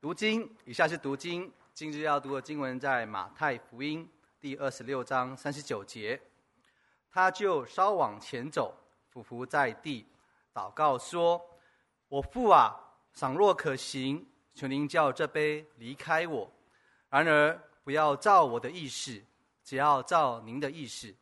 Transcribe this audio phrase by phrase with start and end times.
[0.00, 1.52] 读经，以下是读经。
[1.74, 4.08] 今日要读的经文在马太福音
[4.38, 6.20] 第二十六章三十九节。
[7.10, 8.72] 他就稍往前走，
[9.08, 10.06] 俯伏在地，
[10.54, 11.44] 祷告说
[12.06, 12.76] ：“我父啊，
[13.12, 14.24] 倘若可行，
[14.54, 16.48] 求您叫这杯离开我；
[17.08, 19.20] 然而不要照我的意思，
[19.64, 21.12] 只要照您的意思。”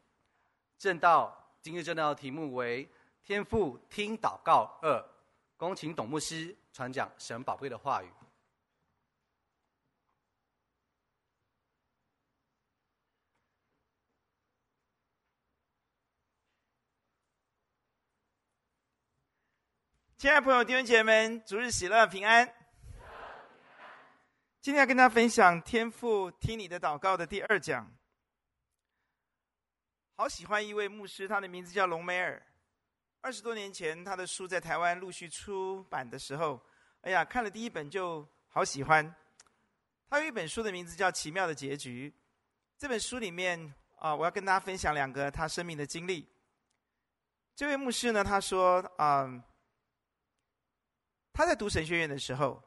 [0.76, 2.86] 正道今日正道题目为
[3.24, 5.02] “天父听祷告二”，
[5.56, 8.08] 恭请董牧师传讲神宝贵的话语。
[20.18, 22.50] 亲爱的朋友、弟兄姐妹们，主日喜乐平安。
[24.62, 27.86] 今天要跟大家分享《天父听你的祷告》的第二讲。
[30.14, 32.42] 好喜欢一位牧师，他的名字叫隆美尔。
[33.20, 36.58] 二十多年前，他的书在台湾陆续出版的时候，
[37.02, 39.14] 哎呀，看了第一本就好喜欢。
[40.08, 42.08] 他有一本书的名字叫《奇妙的结局》。
[42.78, 46.26] 这本书里面啊，我要跟大家分享两个他生命的经历。
[47.54, 49.44] 这位牧师呢，他说啊。
[51.36, 52.62] 他在读神学院的时候，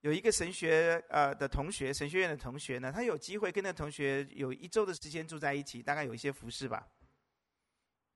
[0.00, 6.84] 有一个神学呃的同学，神学院的同学呢，他有机会跟那同学有一周的时间住在一起，大概有一些服侍吧。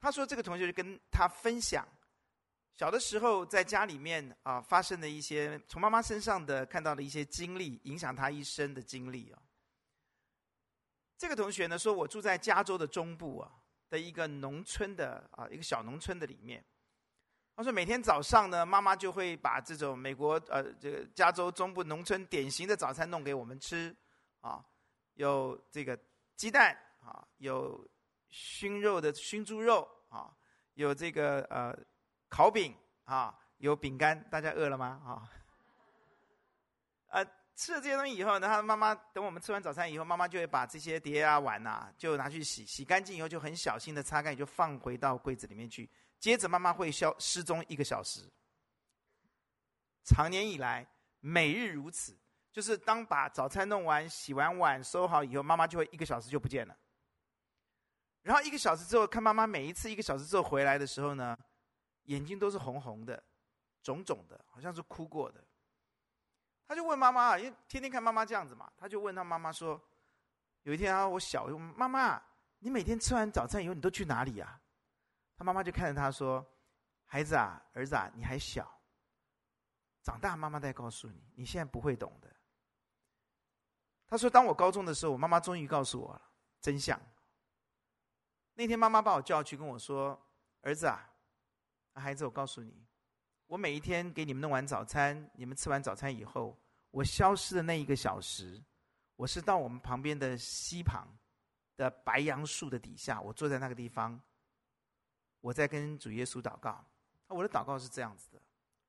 [0.00, 1.86] 他说这个同学就跟他分享，
[2.74, 9.40] 小的时候在家里面啊、发生的一些从妈妈身上的看到的一些经历，影响他一生的经历啊。
[11.16, 13.52] 这个同学呢说，我住在加州的中部啊
[13.88, 16.64] 的一个农村的啊一个小农村的里面。
[17.56, 23.94] 他说：“每天早上呢，妈妈就会把这种美国呃这个加州中部农村典型的早餐弄给我们吃，
[24.40, 24.60] 啊，
[25.14, 25.96] 有这个
[26.34, 27.88] 鸡蛋啊，有
[28.28, 30.34] 熏肉的熏猪肉啊，
[30.74, 31.72] 有这个呃
[32.28, 32.74] 烤饼
[33.04, 34.20] 啊，有饼干。
[34.30, 35.00] 大家饿了吗？
[35.06, 35.22] 啊，
[37.10, 37.24] 呃，
[37.54, 45.88] 吃了这些东西以后呢，他妈妈等我们吃完早餐以后，妈妈就会把这些碟啊碗啊就拿去洗，洗干净以后就很小心的擦干，就放回到柜子里面去。”
[46.24, 48.32] 接着妈妈会消失踪一个小时，
[50.04, 50.88] 长年以来
[51.20, 52.18] 每日如此，
[52.50, 56.74] 就是当把早餐弄完、洗完碗、收好以后，妈妈就会一个小时就不见了。
[58.22, 61.36] 然后一个小时之后，看妈妈每一次一个小时之后回来的时候呢，
[62.04, 63.22] 眼睛都是红红的、
[63.82, 65.44] 肿肿的，好像是哭过的。
[66.66, 69.78] 他就问妈妈，因为天天看妈妈这样子嘛，他就问他妈妈说
[70.64, 72.18] ：“有一天啊，我小，妈妈，
[72.60, 74.58] 你每天吃完早餐以后，你都去哪里呀？”
[75.36, 76.46] 他妈妈就看着他说
[77.04, 78.80] ：“孩子啊，儿子啊，你还小，
[80.02, 82.32] 长大妈妈再告诉你，你现在不会懂的。”
[84.06, 86.22] 他说：“当我高中的时候，我妈妈终于告诉我了
[86.60, 87.00] 真相。
[88.54, 90.16] 那天妈妈把我叫去跟我说
[90.62, 91.10] ：‘儿子啊，
[91.94, 92.86] 孩子，我告诉你，
[93.46, 96.56] 我每一天给你们弄完早餐，你们吃完早餐以后，
[96.90, 98.62] 我消失的那一个小时，
[99.16, 101.08] 我是到我们旁边的溪旁
[101.76, 104.20] 的白杨树的底下，我坐在那个地方。’”
[105.44, 106.82] 我在跟主耶稣祷告，
[107.26, 108.40] 我的祷告是这样子的，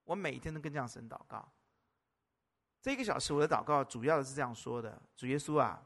[0.06, 1.46] 我每天都跟这样神祷告。
[2.82, 5.86] 这一个小时我的祷告主要的是这样说的：主耶稣啊，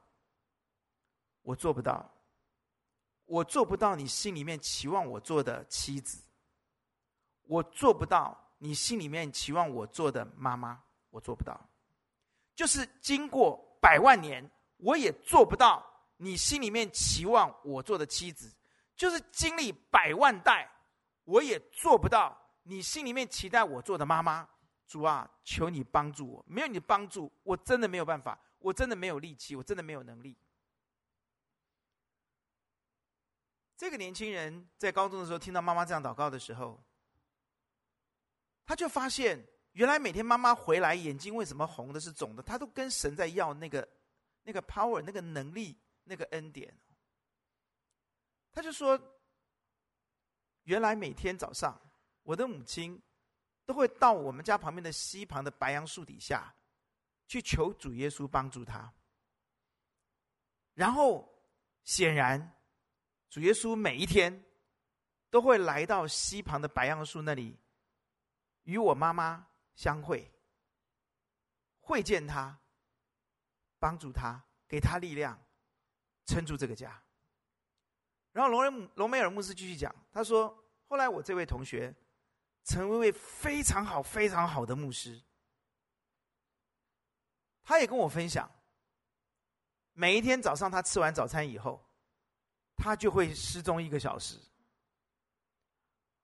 [1.42, 2.08] 我做不到，
[3.26, 6.22] 我做不到你心里面期望我做的妻子，
[7.46, 11.60] 我做不到你心里面期望我做的妈妈，我做不到。
[12.54, 14.48] 就是经过百万年，
[14.78, 15.84] 我也做不到
[16.18, 18.54] 你心里面期望我做的妻子。
[19.00, 20.70] 就是经历百万代，
[21.24, 24.46] 我也做不到你心里面期待我做的妈妈。
[24.86, 30.36] 主啊，求你帮助我，没有你的帮助，我真的没有办法，我真的没有力气，我真的没有能力。
[33.78, 36.84] 这个年轻人在高中的时候听到妈妈这样祷告的时候，
[38.66, 43.88] 他就发现，原来每天妈妈回来眼睛为什么红的是肿的，他都跟神在要那个
[44.44, 46.76] 那个 power，那个能力，那个恩典。
[48.52, 49.00] 他就说
[50.64, 51.80] ：“原来每天早上，
[52.24, 53.02] 我的母亲
[53.66, 56.56] 都会到我们家旁边的溪旁的白杨树底下，
[57.28, 58.94] 去求主耶稣帮助他。
[60.74, 61.44] 然后，
[61.84, 62.56] 显然，
[63.30, 64.46] 主耶稣每一天
[65.30, 67.60] 都会来到溪旁的白杨树那里，
[68.64, 70.32] 与我妈妈相会，
[71.80, 72.60] 会见他，
[73.78, 75.40] 帮助他，给他力量，
[76.26, 77.04] 撑住这个家。”
[78.32, 80.56] 然后罗梅罗梅尔牧师继续讲，他说
[80.88, 81.94] ：“后来我这位同学
[82.64, 85.22] 成为一位非常好、非常好的牧师。
[87.64, 88.50] 他也跟我分享，
[89.94, 91.84] 每一天早上他吃完早餐以后，
[92.76, 94.40] 他就会失踪一个小时，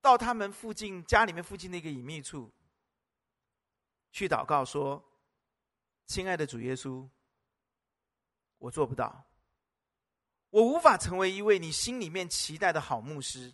[0.02, 2.52] 到他们附近家里面附近的一个隐秘处
[4.12, 5.04] 去祷告，说：
[6.08, 7.08] 亲爱的主耶稣，
[8.58, 9.24] 我做不到，
[10.56, 13.54] 我无法成为一位你心里面期待的好牧师。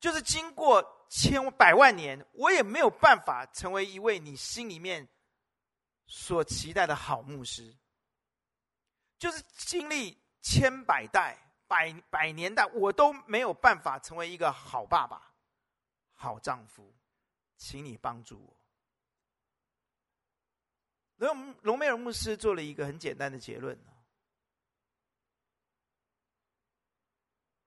[0.00, 5.06] 就是经过千百万年，我也没有办法成为一位你心里面
[6.06, 7.76] 所期待的好牧师。
[9.18, 15.30] 就是经历千百代、百百年代，我都没有办法成为一个好爸爸、
[16.14, 16.96] 好丈夫，
[17.58, 18.56] 请你帮助我。
[21.16, 23.78] 龙隆美尔牧师做了一个很简单的结论：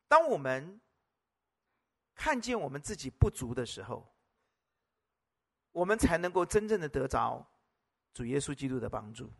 [0.09, 0.81] 当我们
[2.13, 4.13] 看见我们自己不足的时候，
[5.71, 7.47] 我们才能够真正的得着
[8.13, 9.31] 主耶稣基督的帮助。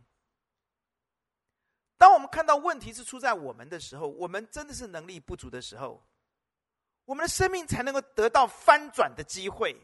[1.98, 6.02] 当我们看到问题是出在我们的时候，我们真的是能力不足的时候，
[7.04, 9.76] 我们的生命才能够得到翻转的机会。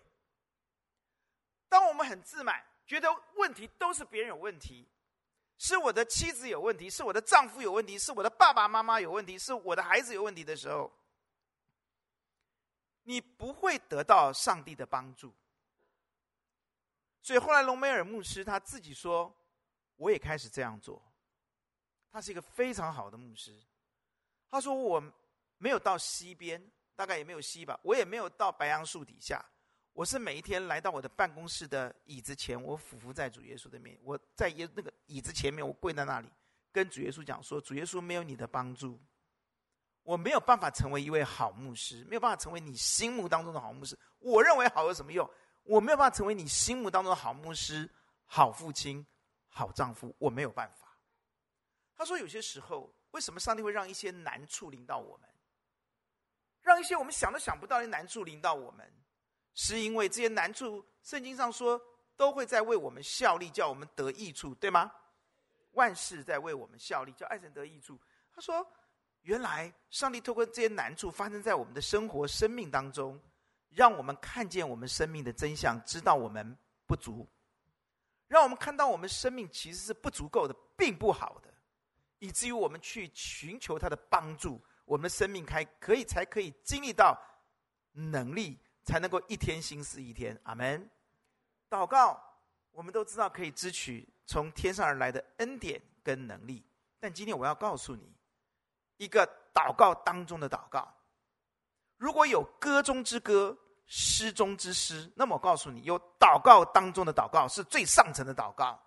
[1.69, 2.65] 当我们很自满。
[2.87, 4.88] 觉得问题都是别人有问题，
[5.58, 10.93] 是我的妻子有问题，是我的丈夫有问题，是我的爸爸妈妈有问题，是我的孩子有问题的时候，
[13.05, 15.35] 你不会得到上帝的帮助。
[17.23, 19.35] 所以后来隆美尔牧师他自己说，
[19.97, 21.03] 我也开始这样做。
[22.12, 23.61] 他是一个非常好的牧师。
[24.50, 25.02] 他说我
[25.59, 29.44] 没有到溪边，大概也没有溪吧，我也没有到白杨树底下。
[29.96, 36.31] 我是每一天来到我的办公室的椅子前，我俯伏在主耶稣的面，我在耶那个椅子前面，我跪在那里，
[36.70, 39.00] 跟主耶稣讲说：“主耶稣，没有你的帮助，
[40.02, 43.98] 我没有办法成为一位好牧师，没有办法成为你心目当中的好牧师。
[44.19, 45.26] 我认为好有什么用？
[45.62, 47.90] 我没有办法成为你心目当中的好牧师、
[48.26, 49.04] 好父亲、
[49.49, 50.94] 好丈夫，我没有办法。”
[51.96, 55.26] 他说：“有些时候，为什么上帝会让一些难处临到我们，
[56.60, 58.87] 让一些我们想都想不到的难处临到我们？”
[59.56, 61.81] 是因为这些难处，圣经上说
[62.14, 64.93] 都会在为我们效力，叫我们得益处，对吗？
[65.73, 67.99] 万事在为我们效力，叫爱神得益处。
[68.35, 68.67] 他说，
[69.23, 73.19] 原来上帝透过这些难处发生在我们的生活、生命当中，
[73.70, 76.56] 让我们看见我们生命的真相，知道我们
[76.87, 77.26] 不足，
[78.29, 81.52] 让我们看到我们生命其实是不足够的，并不好的，
[82.19, 87.19] 以至于我们去寻求他的帮助，我们生命开可以才可以经历到
[87.93, 88.59] 能力。
[88.87, 90.88] 才能够一天新思一天，阿门。
[91.69, 92.19] 祷告，
[92.71, 96.65] 我们都知道可以支取从天上而来的恩典跟能力。
[97.00, 98.17] 但今天我要告诉你，
[98.97, 100.88] 一个祷告当中的祷告，
[101.97, 103.56] 如果有歌中之歌、
[103.87, 108.81] 诗中之诗，那么我告诉你，有祷告当中的祷告是最上层的祷告，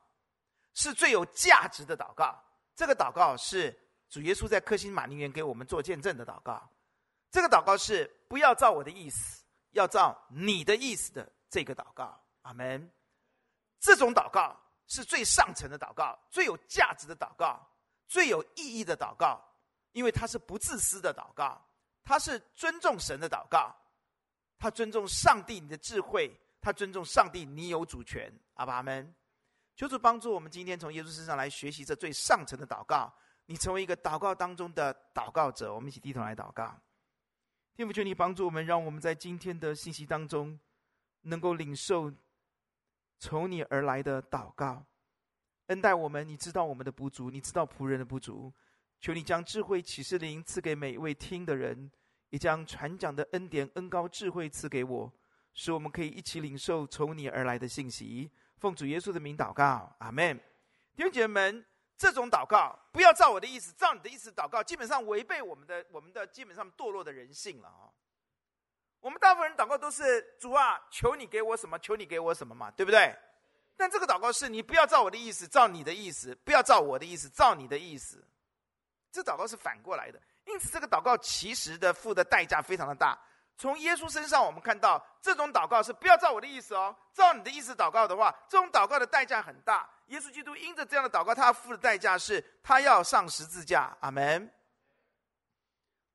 [0.74, 2.42] 是最有价值的祷告。
[2.74, 3.78] 这个祷告是
[4.10, 6.72] 主耶稣在客西马尼园给我们做见证的祷告。
[7.30, 9.44] 这个祷告是不要照我的意思。
[9.71, 12.92] 要照你的意思的这个祷告，阿门。
[13.80, 17.60] 这种祷告是最上层的祷告，最有价值的祷告，
[18.07, 19.42] 最有意义的祷告，
[19.92, 21.62] 因为它是不自私的祷告，
[22.04, 23.75] 它是尊重神的祷告，
[24.57, 29.15] 他尊重上帝你的智慧，他尊重上帝你有主权，阿门。
[29.77, 33.10] 求主帮助我们今天从耶稣身上来学习这最上层的祷告，
[33.45, 35.74] 你成为一个祷告当中的祷告者。
[35.74, 36.77] 我们一起低头来祷告。
[37.79, 40.59] 天父，求你帮助我们，让我们在今天的信息当中，
[41.21, 42.11] 能够领受
[43.19, 44.85] 从你而来的祷告，
[45.67, 46.27] 恩待我们。
[46.27, 48.53] 你知道我们的不足，你知道仆人的不足。
[49.00, 51.89] 求你将智慧启示灵赐给每一位听的人，
[52.31, 55.09] 也将传讲的恩典、恩膏、智慧赐给我，
[55.53, 58.29] 使我们可以一起领受从你而来的信息。
[58.57, 60.38] 奉主耶稣的名祷告，阿门。
[60.98, 61.65] 弟兄姐妹们。
[62.00, 67.91] 这种祷告不要照我的意思，照你的意思祷告，基本上违背我们的我们的基本上堕落的人性了啊！
[69.01, 73.13] 我们大部分人祷告都是主啊，求你给我什么，求你给我什么嘛，对不对？
[73.75, 78.25] 但这个祷告是你不要照我的意思，照你的意思；不要照我的意思，照你的意思。
[79.12, 83.20] 这祷告是反过来的，因此这个祷告其实的付的代价非常的大。
[83.58, 89.89] 从耶稣身上，我们看到这种祷告是不要照我的意思哦，照你的意思祷告的话，这种祷告的代价很大。
[90.10, 94.51] 耶稣基督因着这样的祷告，他要付的代价是他要上十字架，阿门。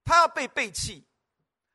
[0.05, 1.03] 他要被背弃，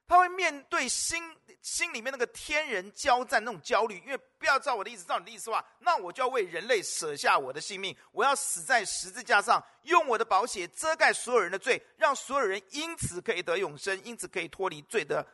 [0.08, 15.26] 他会面对心心里面那个天人交战那种焦虑，因为不要照我的意思，照你的意思话，那我就要为人类舍下我的性命，我要死在十字架上，用我的宝血遮盖所有人的罪，让所有人因此可以得永生，因此可以脱离罪的。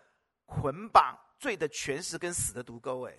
[0.48, 3.18] 捆绑罪的权势跟死的毒钩，哎，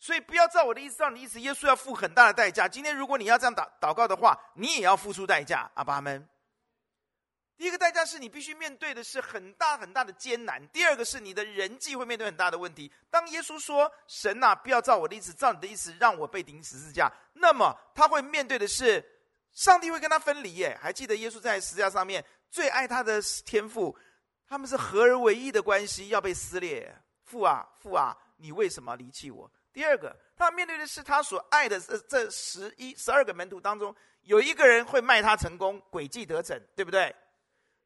[0.00, 1.40] 所以不要照我的意思，照你的意思。
[1.40, 2.68] 耶稣要付很大的代价。
[2.68, 5.68] 今天如果你要这样祷祷告的话，你也要付出代价。
[5.74, 6.28] 阿爸们，
[7.56, 12.90] 第一个代价是你必须面对的是很大很大的艰难；第二个是你的人际会面对很大的问题。
[13.10, 19.04] 当耶稣说“神呐，不要照我的意思，照你的意思，让我被钉十字架”，那么他会面对的是
[19.50, 20.54] 上帝会跟他分离。
[20.54, 23.98] 耶，还记得耶稣在十字架上面最爱他的天父，
[24.46, 26.94] 他们是合而为一的关系，要被撕裂。
[27.24, 29.50] 父啊，父啊，你为什么离弃我？
[29.72, 37.14] 第二个，他面对的是他所爱的这这十一、十二个门徒当中，有一个人会卖他成功，诡计得逞，对不对？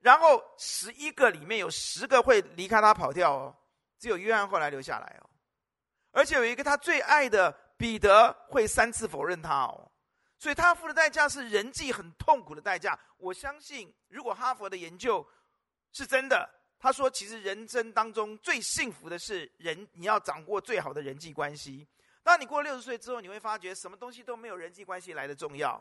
[0.00, 3.56] 然后十一个里面有十个会离开他跑掉哦，
[3.98, 5.30] 只有约翰后来留下来哦，
[6.10, 9.90] 而且有一个他最爱的彼得会三次否认他哦，
[10.38, 12.98] 所以他付的代价是人际很痛苦的代价。
[13.18, 15.24] 我相信，如果哈佛的研究
[15.92, 16.48] 是真的，
[16.82, 21.86] 他说其实人生当中最幸福的是人，你要掌握最好的人际关系。
[22.24, 25.80] 当你过六十岁之后，你会发觉什么东西都没有人际关系来的重要。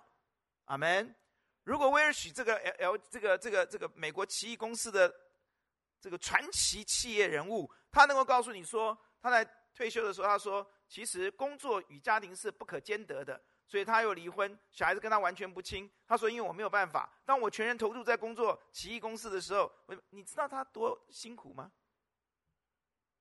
[0.66, 1.16] 阿门。
[1.64, 5.12] 如果威尔许这个 L L 这个这个这个美国奇异公司的
[6.00, 9.44] 这个传奇企业人物，他能够告诉你说，他在
[9.74, 13.42] 退休的时候，他说，其实工作与家庭是不可兼得的，
[13.72, 15.90] 所以他又离婚，小孩子跟他完全不亲。
[16.06, 19.72] 他说，因为我没有办法，当我全然投入在工作奇异公司的时候，
[20.10, 21.72] 你知道他多辛苦吗？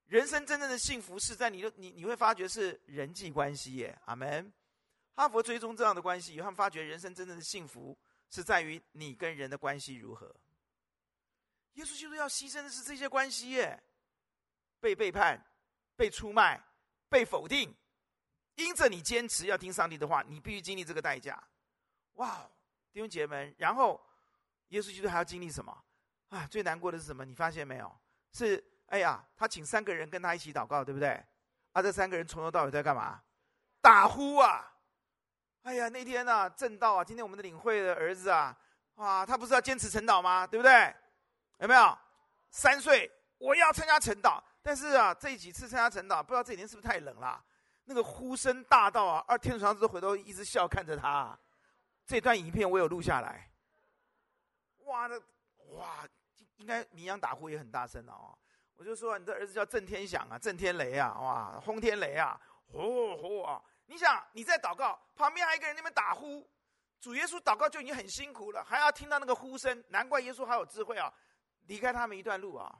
[0.06, 4.52] 人生真正的幸福是在你的你你会发觉是人际关系耶，阿门。
[5.14, 7.96] 哈佛追踪这样的关系，他们发觉人生真正的幸福。
[8.32, 10.32] 是在于你跟人的关系如何。
[11.74, 13.80] 耶稣基督要牺牲的是这些关系耶，
[14.78, 15.44] 被背叛、
[15.96, 16.60] 被出卖、
[17.08, 17.74] 被否定，
[18.64, 21.42] 因着你坚持要听上帝的话，你必须经历这个代价。
[22.14, 22.48] 哇，
[22.92, 24.00] 弟兄姐妹们，然后
[24.68, 25.76] 耶稣基督还要经历什么？
[26.28, 27.24] 啊，最难过的是什么？
[27.24, 27.90] 你发现没有？
[28.32, 31.10] 是哎呀，他请三个人跟他一起祷告，对不对？
[31.72, 33.20] 啊，这三个人从头到尾在干嘛？
[33.80, 34.72] 打呼啊！
[35.62, 38.56] 哎呀，那天啊，正道啊，今天我们的领会的儿子啊，
[38.96, 40.46] 哇，他不是要坚持晨祷吗？
[40.46, 40.94] 对不对？
[41.58, 41.98] 有没有？
[42.50, 47.42] 三岁，我要参加晨祷，但是啊，这几次参加晨祷，不知道这几天是不是太冷了？
[47.90, 51.36] 那个呼声大到啊，二天主长子都回头一直笑看着他。
[52.06, 53.50] 这段影片我有录下来。
[54.84, 55.18] 哇，那
[55.74, 56.06] 哇，
[56.58, 58.38] 应该绵羊打呼也很大声哦。
[58.76, 63.60] 我就说，你的儿子叫震天响啊，震天雷啊，哇，轰天雷啊，呼呼啊。
[63.86, 66.48] 你想你在祷告，旁边还一个人那边打呼，
[67.00, 71.12] 主耶稣祷告就已经很辛苦了，还要听到那个呼声，难怪耶稣还有智慧啊，
[71.66, 72.72] 离开他们一段路啊。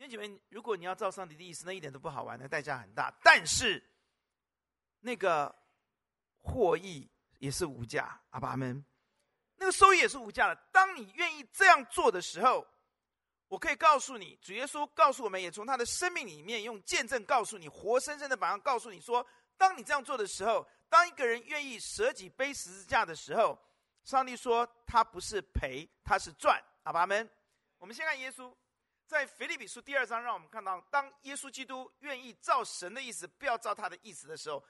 [0.00, 3.84] 弟兄姐妹，如果你要照上帝的意思，那一点都不好玩，那代价很大，但是
[5.00, 5.54] 那个
[6.38, 7.06] 获益
[7.38, 8.82] 也是无价，阿爸们，
[9.56, 10.54] 那个收益也是无价的。
[10.72, 12.66] 当你愿意这样做的时候。
[13.48, 19.26] 我可以告诉你，主耶稣告诉我们，也从他的生命里面用见证告诉你，活生生的榜样告诉你说，
[19.56, 23.58] 当你这样做的时候，当一个人愿意舍己背十字架的时候，
[24.04, 26.62] 上帝说他不是赔，他是赚。
[26.84, 27.28] 阿爸们，
[27.78, 28.54] 我们先看耶稣
[29.10, 34.64] 在腓立比书第二章，让我们看到，当耶稣基督愿意照神的意思，不要照他的意思的时候，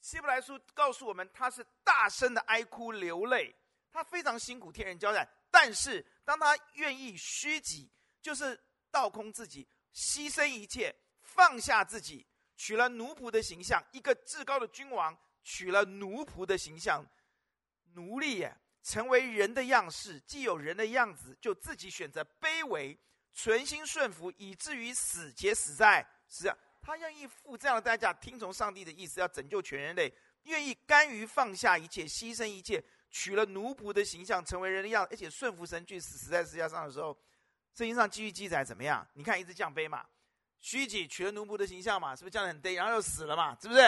[0.00, 3.52] 希伯来书告诉我们，他是大声的哀哭流泪，
[3.90, 7.90] 他非常辛苦，天人交战，但是当他愿意虚己。
[8.20, 8.56] 就是
[8.88, 12.24] 倒空自己，牺牲一切，放下自己，
[12.54, 13.84] 取了奴仆的形象。
[13.90, 17.04] 一个至高的君王取了奴仆的形象，
[17.94, 22.96] 奴隶耶，成为人的样式，既有人的样子，就自己选择卑微，
[23.32, 26.56] 存心顺服，以至于死，且死在十字架。
[26.80, 30.12] 他愿意付这样的代价，听从上帝的意思，要拯救全人类，
[30.44, 37.16] 愿意甘于放下一切，牺牲一切，取了奴仆的形象，成为人的样，而且顺服神去死，死在十字架上的时候。
[37.74, 39.06] 圣经上继续记载怎么样？
[39.14, 40.04] 你看，一直降卑嘛，
[40.60, 42.74] 虚己取了奴仆的形象嘛，是不是降得很低？
[42.74, 43.80] 然后又死了嘛，是不是？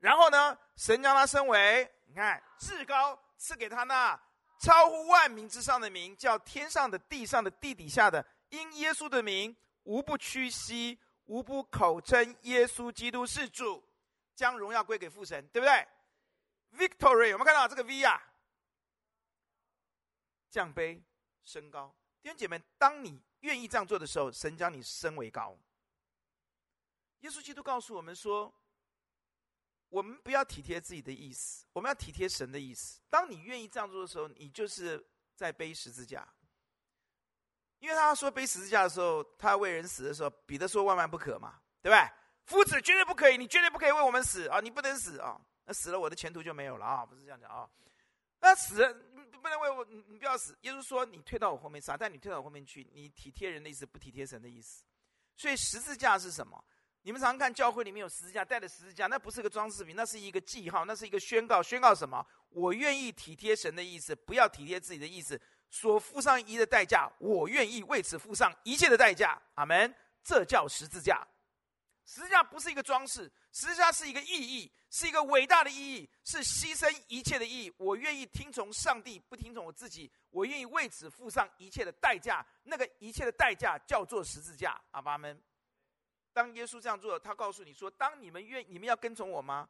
[0.00, 4.20] 然后呢，神将他升为，你看至高，赐给他那
[4.60, 13.82] 超乎万名之上的名，叫天上的、地上的、地底下的，因耶稣的名，无不屈膝，无不口称耶稣基督是主，
[14.34, 15.86] 将荣耀归给父神，对不对
[16.76, 18.20] ？Victory，有没有看到这个 V 啊？
[20.50, 21.02] 降卑，
[21.44, 21.94] 升高。
[22.22, 25.58] 弟兄姐妹，当你愿意这样做的时候，神将你升为高。
[27.20, 28.52] 耶稣基督告诉我们说
[29.88, 33.00] ：“我们不要体贴自己的意思，我们要体贴神的意思。
[33.08, 36.26] 当你愿意这样做的时候，你就是在背十字架。
[37.78, 42.10] 因为他说背十字架的时候，他为人死的时候，彼得说万万不可嘛，对不对？
[42.44, 44.60] 夫子绝对不可以，你绝对不可以为我们死啊！
[44.60, 45.40] 你不能死啊！
[45.64, 47.04] 那死了，我的前途就没有了啊！
[47.04, 47.68] 不是这样讲啊！
[48.40, 48.96] 那死了。”
[49.46, 50.58] 不能为我，你不要死。
[50.62, 52.84] 耶稣说：“你退到我后面，撒旦，你退到我后面去。
[52.92, 54.82] 你体贴人的意思，不体贴神的意思。
[55.36, 56.60] 所以十字架是什么？
[57.02, 61.62] 你们常看教会里面有十字架，带着十字架，那不是个装饰品，那是一个记号，那是一个宣告。
[61.62, 62.26] 宣告什么？
[62.48, 65.40] 我愿意体贴神的意思，不要体贴自己的意思。
[65.78, 69.38] 所付上一的代价，我愿意为此付上一切的代价。
[69.56, 69.94] 阿门。
[70.24, 71.22] 这叫十字架。
[72.06, 77.72] 十字架不是一个装饰，十字架是一个意义，是一个伟大的意义，是牺牲一切的意义。
[77.76, 80.10] 我愿意听从上帝，不听从我自己。
[80.30, 82.44] 我愿意为此付上一切的代价。
[82.64, 84.80] 那个一切的代价叫做十字架。
[84.92, 85.38] 阿爸们。
[86.32, 89.68] 当耶稣这样做，他告诉你说：“当你们愿，你们要跟从我吗？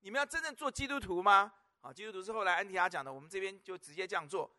[0.00, 4.50] 你们要真正做基督徒吗？”啊，基督徒是后来安提阿讲的，我们这边就直接这样做。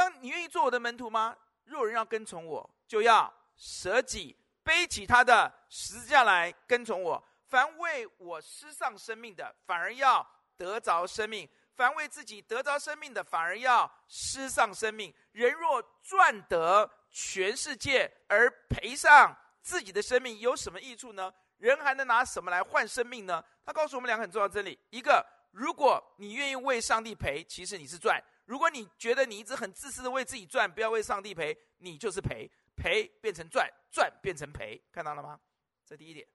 [0.00, 1.36] 当你愿意做我的门徒吗？
[1.64, 7.22] 若人要跟从我，就要舍己，背起他的十字架来跟从我。
[7.48, 10.26] 凡为我失丧生命的，反而要
[10.56, 15.14] 得着生命；凡为自己得着生命的，反而要失丧生命。
[15.32, 19.36] 人若赚得全世界，而赔上。
[19.60, 21.30] 自己的生命有什么益处呢？
[21.58, 23.44] 人还能拿什么来换生命呢？
[23.66, 28.18] 他告诉我们两个很重要的真理：一个，如果你愿意为上帝赔，其实你是赚；
[28.50, 32.50] 如果你觉得你一直很自私的为自己赚，不要为上帝赔，你就是赔。
[32.74, 35.38] 赔变成赚，赚变成赔，看到了吗？
[35.86, 36.26] 这第一点。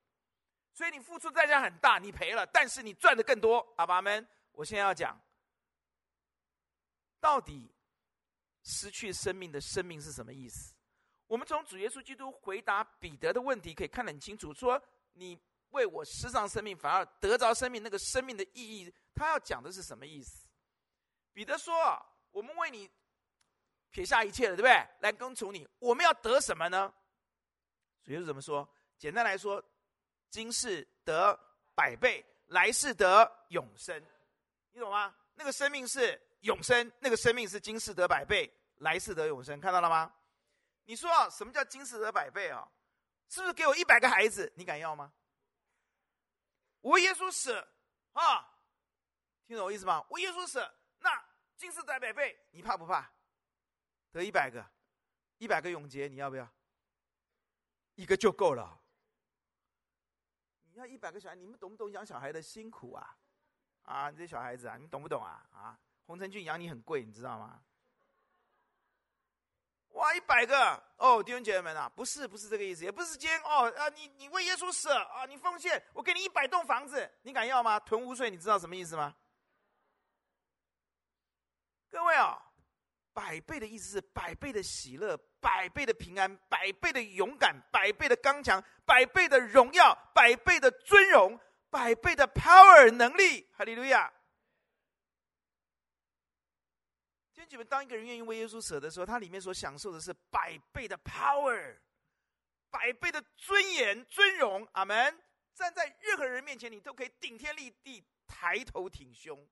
[0.71, 3.57] 所以你付出代价很大，你赔了，但是你赚的更多。
[3.75, 5.19] 阿爸们，我现在要讲，
[7.19, 7.69] 到底
[8.63, 10.73] 失去生命的生命是什么意思？
[11.27, 14.81] 我们从主耶稣基督回答彼得的问题可以看得很清楚，说
[15.11, 15.37] 你
[15.71, 20.44] 为我失丧生命，反而得着生命，那个生命的意义，他要讲的是什么意思？
[21.35, 21.75] 彼得说
[22.31, 22.89] ：“我们为你
[23.91, 24.87] 撇下一切了，对不对？
[25.01, 26.91] 来跟从你，我们要得什么呢？”
[28.03, 28.67] 主耶稣怎么说？
[28.97, 29.61] 简单来说，
[30.29, 31.37] 今世得
[31.75, 34.01] 百倍，来世得永生，
[34.71, 35.13] 你懂吗？
[35.33, 40.15] 那个生命是永生，那个生命是今世得百倍，来世得永生，看到了吗？
[40.85, 42.65] 你说，什么叫今世得百倍啊？
[43.27, 44.49] 是不是给我一百个孩子？
[44.55, 45.11] 你敢要吗？
[46.79, 47.51] 我耶稣死
[48.13, 48.53] 啊！
[49.45, 50.05] 听懂我意思吗？
[50.09, 50.65] 我耶稣死，
[51.55, 53.09] 那今世得百倍，你怕不怕？
[54.11, 54.65] 得一百个，
[55.37, 56.47] 一百个永劫，你要不要？
[57.95, 58.77] 一个就够了。
[60.73, 63.17] 你要一百个小孩，你们懂不懂养小孩的辛苦啊？
[63.83, 65.47] 啊，你这小孩子啊，你懂不懂啊？
[65.53, 67.63] 啊，洪承俊养你很贵，你知道吗？
[69.91, 77.79] 哇，一百个哦，弟兄姐妹们啊，不是不是这个意思，也不是今哦啊，你你为耶稣死啊，你奉献，我给你一百栋房子，你敢要吗？
[77.79, 79.15] 囤屋税，你知道什么意思吗？
[81.95, 82.37] 各位啊、
[83.13, 94.11] 百倍的意思是百倍的喜乐，百倍的平安，百倍的勇敢，百倍的刚强，百倍的荣耀，百倍的尊荣，百倍的 power 能力，哈利路亚。
[97.49, 101.77] 你们当一个人愿意为耶稣舍的时候，他里面所享受的是百倍的 power，
[102.69, 104.67] 百倍的尊严、尊荣。
[104.73, 105.17] 阿门！
[105.53, 109.47] 站在任何人面前，你都可以顶天立地、抬头挺胸。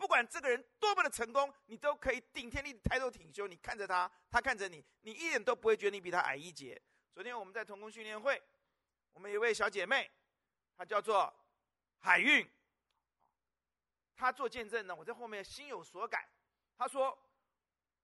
[0.00, 3.48] 不管这个人多么的成功，你都可以顶天立地、抬头挺胸。
[3.48, 6.80] 你看着他，他看着你，你一点都不会觉得你比他矮一截。
[7.12, 8.42] 昨天我们在同工训练会，
[9.12, 10.10] 我们有一位小姐妹，
[10.74, 11.30] 她叫做
[11.98, 12.50] 海韵，
[14.16, 16.26] 她做见证呢，我在后面心有所感。
[16.78, 17.16] 她说。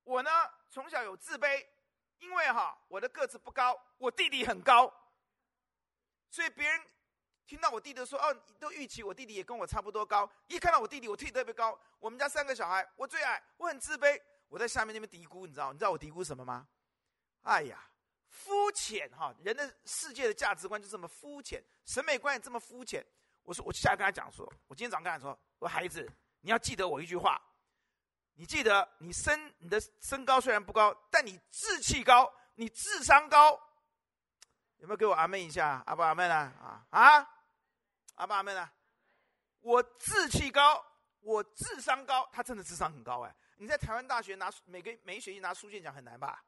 [0.05, 0.31] 我呢，
[0.71, 1.67] 从小有自卑，
[2.19, 4.87] 因为哈，我的个子不高，我弟弟很高，
[6.31, 6.81] 所以别人
[7.47, 10.29] 听到我弟弟说，哦，都预期我弟弟也跟我差不多高。
[10.49, 11.79] 一看到我弟弟，我弟弟特别高。
[12.01, 14.21] 我们家三个小孩，我最矮，我很自卑。
[14.49, 15.73] 我在下面那边嘀咕，你知道？
[15.73, 16.67] 你知道我嘀咕什么吗？
[17.43, 17.89] 哎呀，
[18.29, 19.35] 肤浅哈！
[19.43, 23.05] 人的世界的价值观就这么肤浅，审美观也这么肤浅。
[23.45, 26.09] 我说，我下来跟他讲说，我今天早上跟他说，我说孩子，
[26.41, 27.41] 你要记得我一句话。
[28.35, 33.53] 你记得，你身你的身高虽然不高，但你志气高，你智商高，
[34.79, 35.83] 有没有给我阿门一下？
[35.87, 36.53] 阿不阿门啊？
[36.61, 37.33] 啊啊！
[38.17, 38.69] 阿爸阿妹呢？
[39.61, 40.85] 我志气高，
[41.21, 43.35] 我智商高，他真的智商很高哎！
[43.57, 46.45] 你在台湾大学拿每个每一学期拿书卷奖很难吧？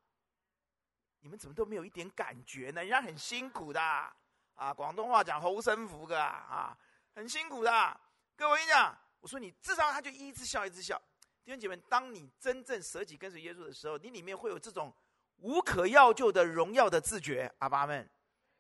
[1.21, 2.81] 你们怎么都没有一点感觉呢？
[2.81, 4.73] 人家很辛苦的啊！
[4.73, 6.77] 广东话讲猴生福个啊，
[7.15, 8.01] 很辛苦的。
[8.37, 10.97] 各位我跟你讲，我说你智商，他就一直笑一直笑。
[11.45, 14.95] 弟兄姐妹，当你真正舍己跟随耶稣的时候，你里面会有这种
[15.39, 17.53] 无可药救的荣耀的自觉。
[17.59, 18.09] 阿爸们，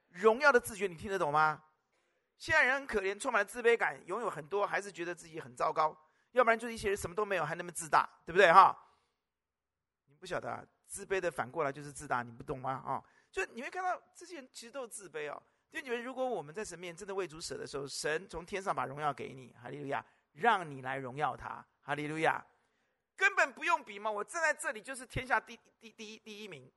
[0.09, 1.63] 荣耀的自觉，你听得懂吗？
[2.39, 5.95] 现在人很可怜，充满了自卑感，拥有很多，还是觉得自己很糟糕。
[6.33, 8.53] 要不然就是一些人什么都没有，还那么自大，对不对？
[8.53, 8.77] 哈，
[10.07, 12.71] 你不晓得啊，自卑的反过来就是自大，你不懂吗？
[12.87, 15.43] 啊，就你会看到这些人其实都是自卑哦。
[15.71, 22.45] 就你们，如果我们在神面前真的为主舍的时候，神从天上把荣耀给你，哈利路亚，让你来荣耀他，哈利路亚。
[23.17, 26.71] 根本不用比嘛，我站在这里就是天下第第第一第一名。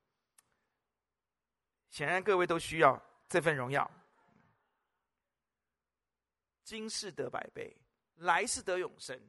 [1.90, 3.90] 显然各位都需要这份荣耀。
[6.72, 7.76] 今世得百倍，
[8.16, 9.22] 来世得永生，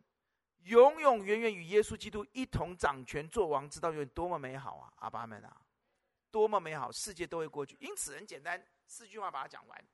[0.60, 4.92] 永永远远与耶稣基督一同掌权做王，知道有多么美好啊！
[4.98, 5.60] 阿爸们啊，
[6.30, 7.76] 多么美好，世界都会过去。
[7.80, 9.84] 因此很简单，四句话把它讲完。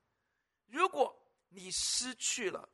[0.67, 2.69] 如果你失去了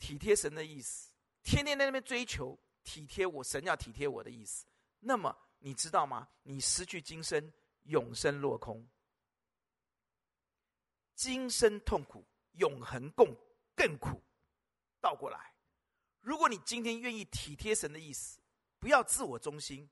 [0.00, 1.12] 体贴神的意思，
[1.44, 4.66] 天天在那边追求体贴我，神要体贴我的意思，
[4.98, 6.28] 那么你知道吗？
[6.42, 7.52] 你失去今生，
[7.84, 8.84] 永生落空。
[11.14, 13.34] 今生痛苦，永恒共
[13.74, 14.22] 更苦。
[15.00, 15.54] 倒过来，
[16.20, 18.38] 如果你今天愿意体贴神的意思，
[18.78, 19.88] 不要自我中心，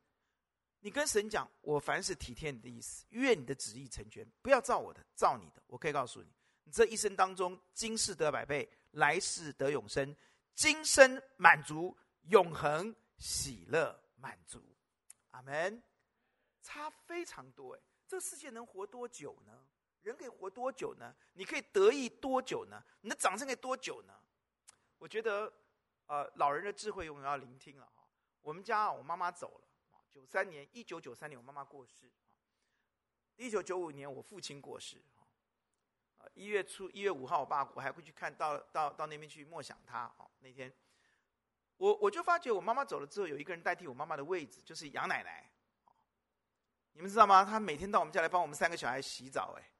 [0.80, 6.28] 你跟神讲：“我凡是体贴你的意思，愿你的旨意成全，不要照我的，照你的。”我可以告诉你。
[6.64, 10.14] 你这一生当中，今世得百倍，来世得永生，
[10.54, 14.62] 今生满足，永恒喜乐满足，
[15.30, 15.82] 阿门。
[16.62, 19.66] 差非常多哎，这个世界能活多久呢？
[20.10, 21.14] 人可以活多久呢？
[21.32, 22.82] 你可以得意多久呢？
[23.00, 24.14] 你的掌声可以多久呢？
[24.98, 25.52] 我觉得，
[26.06, 28.04] 呃，老人的智慧永远要聆听了哈。
[28.42, 29.68] 我们家我妈妈走了，
[30.10, 32.10] 九三年，一九九三年我妈妈过世，
[33.36, 35.02] 一九九五年我父亲过世。
[36.32, 40.04] 一月初，一月五号，我爸我还会去看到到到那边去默想他。
[40.16, 40.72] 哦，那天，
[41.76, 45.50] 我我就发觉我妈妈走了之后，有一个人代替我妈妈的位置，就是杨奶奶。
[46.92, 47.44] 你们知道吗？
[47.44, 49.70] 她每天到我们家来帮我们三个小孩洗澡，哎，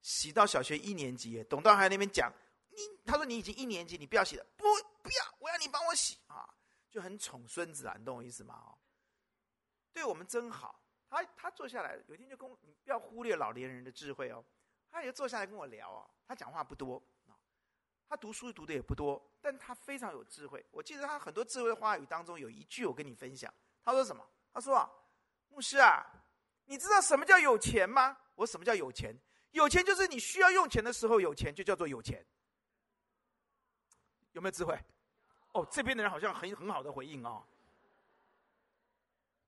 [0.00, 1.42] 洗到小学一年级。
[1.44, 2.32] 董道还在那边讲，
[2.70, 4.64] 你他说你已经一年级，你不要洗了，不
[5.02, 6.48] 不要，我要你帮我洗啊，
[6.90, 8.54] 就很宠孙子啊，你懂我意思吗？
[8.54, 8.78] 哦，
[9.92, 10.80] 对我们真好。
[11.10, 14.44] 他他坐下来，有一天就跟我，你不要忽略老年人的智慧哦。
[14.90, 17.32] 他也坐下来跟我聊啊，他讲话不多啊，
[18.08, 20.64] 他读书读的也不多，但他非常有智慧。
[20.70, 24.22] 我记得他很多智慧话语当中有一句我跟你分享，他说什么？
[24.52, 24.90] 他说啊，
[25.48, 26.04] 牧师啊，
[26.66, 28.18] 你知道什么叫有钱吗？
[28.34, 29.18] 我什么叫有钱？
[29.58, 32.24] 有钱就是你需要用钱的时候有钱，就叫做有钱。
[34.32, 34.78] 有没有智慧？
[35.52, 37.44] 哦，这边的人好像很很好的回应哦。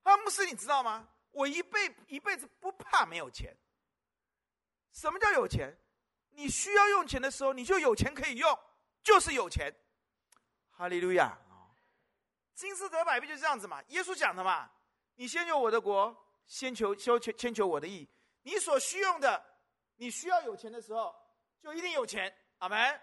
[0.03, 1.07] 啊，牧师，你知道吗？
[1.31, 3.55] 我一辈一辈子不怕没有钱。
[4.91, 5.73] 什么叫有钱？
[6.31, 8.59] 你需要用钱的时候，你就有钱可以用，
[9.01, 9.73] 就是有钱。
[10.71, 11.37] 哈利路亚！
[12.53, 13.81] 今世得百倍就是这样子嘛。
[13.87, 14.69] 耶稣讲的嘛，
[15.15, 16.13] 你先求我的国，
[16.47, 18.05] 先求先求先求我的意。
[18.43, 19.41] 你所需用的，
[20.01, 21.15] 你需要有钱的时候，
[21.61, 22.35] 就一定有钱。
[22.57, 22.99] 阿门。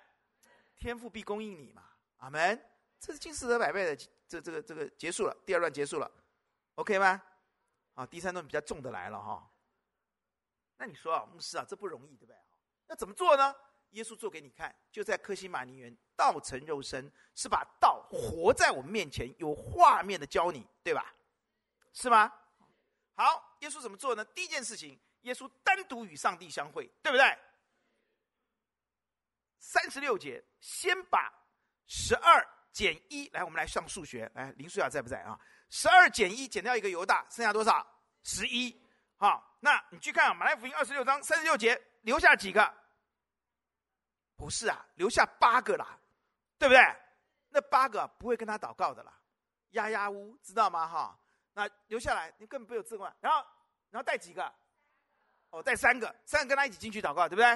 [0.75, 1.85] 天父必供应你嘛。
[2.17, 2.61] 阿门。
[2.99, 6.11] 这是今世得百倍的，这这个这个结束了，第二段结束了
[6.75, 7.23] ，OK 吗？
[7.95, 9.49] 啊，第三段比较重的来了哈。
[10.77, 12.37] 那你说啊，牧师啊，这不容易，对不对？
[12.89, 13.55] 那怎么做呢？
[13.91, 21.15] 耶稣做给你看，就在客西马尼园，道成肉身，是把道活在我们面前，有画面的教你，对吧？
[21.93, 22.33] 是吗？
[23.15, 24.25] 好，耶稣怎么做呢？
[24.25, 27.39] 第一件事情，耶稣单独与上帝相会，对不对？
[29.59, 31.31] 三十六节，先把
[31.87, 35.39] 十二减一，来，我们来上数学，来，林书雅在不在啊？
[35.69, 37.87] 十二减一，减掉一个犹大，剩下多少？
[38.23, 38.75] 十一。
[39.19, 42.75] 好，那你去看啊，马太福音二十六章三十六节，留下几个？
[44.37, 46.01] 不是啊，留下八个啦，
[46.59, 46.81] 对不对？
[47.51, 49.13] 那八个不会跟他祷告的啦，
[49.71, 50.87] 压压乌，知道吗？
[50.89, 51.21] 哈，
[51.53, 53.13] 那留下来，你根本没有自问。
[53.21, 53.45] 然后，
[53.91, 54.55] 然后带几个？
[55.51, 57.47] 哦，带三个，三个跟他一起进去祷告，对不对？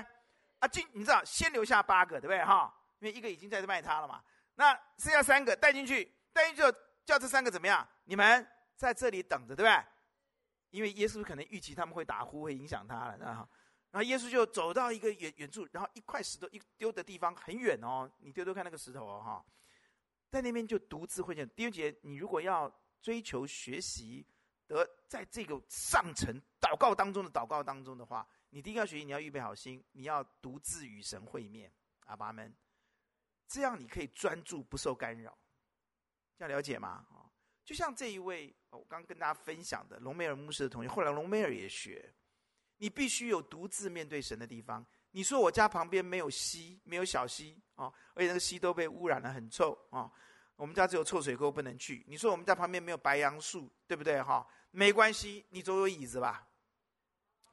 [0.59, 2.45] 啊，进，你知道，先留下八个，对不对？
[2.45, 4.23] 哈，因为一个已经在卖他了嘛。
[4.55, 6.73] 那剩下三个带进去，带进去就
[7.05, 7.87] 叫这三个怎么样？
[8.05, 9.85] 你们在这里等着，对不对？
[10.71, 13.49] 因为耶稣可能预期他们会打呼，会影响他了，然后，
[13.91, 19.45] 然后耶稣就走到一个远远处，然后一块石头一丢的地方很远哦，你丢丢看那个石头哦，哈，
[20.31, 21.47] 在那边就独自会见。
[21.51, 24.27] 第二节，你如果要追求学习
[24.75, 31.73] 得在这个上层祷告当中的祷告当中的话，你第一个要学习，你要预备好心，你要独自与神会面，
[32.07, 32.55] 阿爸们，
[33.47, 35.37] 这样你可以专注不受干扰，
[36.37, 37.07] 这样了解吗？
[37.65, 42.13] 就像这一位，我刚刚跟大家分享的隆美尔牧师的同学，后来隆美尔也学。
[42.79, 44.85] 你必须有独自面对神的地方。
[45.13, 50.11] 你说我家旁边没有溪，没有小溪啊，而且那个溪都被污染了，很臭啊。
[50.57, 52.05] 我们家只有臭水沟不能去。
[52.09, 54.21] 你说我们家旁边没有白杨树，对不对？
[54.21, 56.49] 哈，没关系，你总有椅子吧？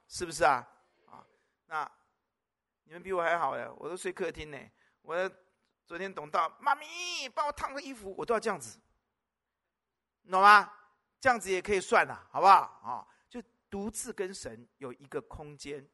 [0.08, 0.68] 是不是啊？
[1.06, 1.24] 啊，
[1.68, 1.92] 那
[2.86, 4.58] 你们比我还好呀，我都睡客厅呢。
[5.02, 5.30] 我
[5.86, 8.80] 昨天懂到，妈咪帮我烫个衣服，我都要这样子。
[10.32, 10.74] 懂吗？
[11.20, 12.56] 这样子也可以算了，好不好？
[12.84, 15.86] 啊，就独自跟神有一个空间，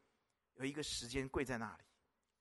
[0.53, 1.83] 有一个时间跪在那里，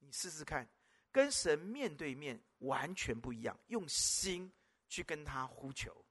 [0.01, 0.69] 你试试看，
[1.11, 4.53] 跟神面对面完全不一样，用心
[4.89, 6.05] 去跟他呼求，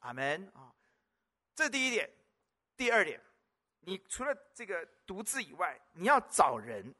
[0.00, 0.74] 阿门啊！
[1.56, 2.08] 这第一点，
[2.76, 3.18] 第二点，
[3.80, 6.94] 你除了这个独自以外，你要找人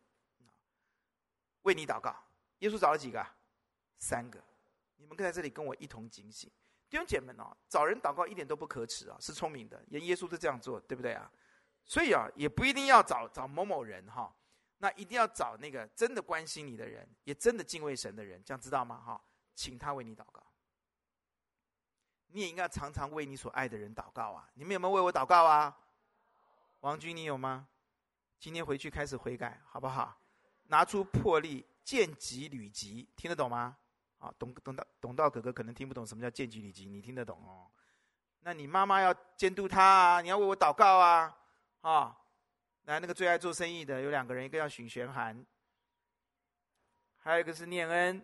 [1.62, 2.16] 为你祷告。
[2.60, 3.24] 耶稣找了几个？
[3.98, 4.42] 三个，
[4.96, 6.50] 你们可在这里跟我一同警醒，
[6.88, 11.30] 弟兄姐妹们哦，找人祷告一点都不可耻啊，是聪明的，连耶稣都这样做，对不对啊？
[11.84, 14.34] 所以啊，也不一定要找找某某人哈，
[14.78, 18.98] 那一定要找那个真的关心你的人，也真的敬畏神的人，这样知道吗？
[18.98, 19.22] 哈，
[19.54, 20.45] 请他为你祷告。
[22.36, 24.46] 你也应该常常为你所爱的人祷告啊！
[24.52, 25.74] 你们有没有为我祷告啊？
[26.80, 27.66] 王军，你有吗？
[28.38, 30.20] 今天回去开始悔改，好不好？
[30.64, 33.78] 拿出魄力，见机履机，听得懂吗？
[34.18, 37.70] 啊，懂懂到懂到哥哥可能听不懂什么叫见机履机，你听得懂哦？
[38.40, 41.34] 那你妈妈要监督他啊，你要为我祷告啊！
[41.80, 42.18] 啊，
[42.82, 45.42] 来，那个最爱做生意的有两个人，一个叫许玄涵，
[47.16, 48.22] 还有一个是念恩，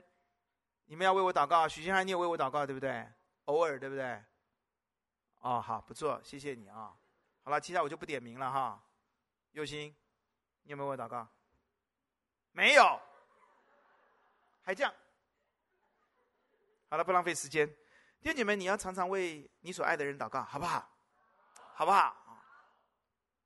[0.85, 1.67] 你们要为我祷告。
[1.67, 3.11] 许玄涵，你也为我祷告对不对？
[3.45, 4.23] 偶尔对不对？
[5.41, 6.97] 哦，好，不错，谢谢你啊。
[7.43, 8.83] 好了，其他我就不点名了哈。
[9.53, 9.95] 佑心，
[10.63, 11.27] 你有没有为我祷告？
[12.53, 13.01] 没有，
[14.63, 14.95] 还这样。
[16.89, 17.67] 好了，不浪费时间。
[18.21, 20.89] 弟兄姐妹，你要常常为你所爱的人祷告，好不好？
[21.75, 22.17] 好不好？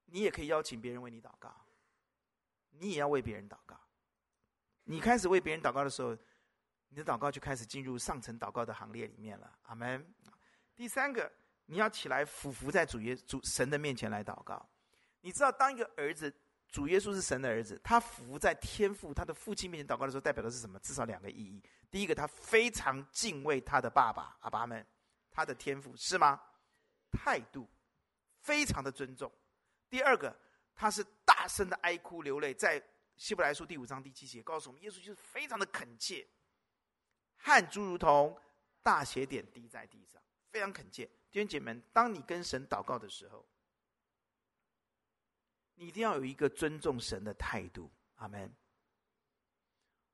[0.07, 1.53] 你也可以邀请别人为你祷告，
[2.71, 3.81] 你也要为别人祷告。
[4.85, 6.17] 你开始为别人祷告的时候，
[6.89, 9.59] 你的祷告就开始进入上层祷告的行列里面了。
[9.65, 10.15] 阿门。
[10.75, 11.31] 第三个，
[11.67, 14.69] 你要起来俯伏在主耶主神的面前来祷告。
[15.21, 16.33] 你知道，当一个儿子，
[16.69, 20.79] 主耶稣是神的儿子，他俯伏在天父他的父亲面前祷告的时候，代表的是什么？
[20.81, 21.63] 至少两个意义。
[21.91, 24.87] 第一个，他非常敬畏他的爸爸阿爸们，
[25.31, 26.41] 他的天父是吗？
[27.11, 27.69] 态度
[28.43, 29.33] 非常的尊重。
[29.89, 30.37] 第二个，
[30.75, 32.83] 他是大声的哀哭流泪，在
[33.17, 36.27] 希伯来书第五章第七节告诉我们，耶稣就是非常的恳切，
[37.37, 38.39] 汗珠如同
[38.83, 41.07] 大血点滴在地上，非常恳切。
[41.31, 43.47] 弟兄姐妹，当你跟神祷告的时候，
[45.75, 47.91] 你一定要有一个尊重神的态度。
[48.17, 48.51] 阿门。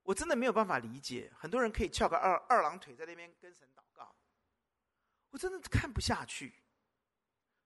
[0.03, 4.13] 我真的没有办法理解，很多人可以翘个二二郎腿在那边跟神祷告，
[5.31, 6.53] 我真的看不下去。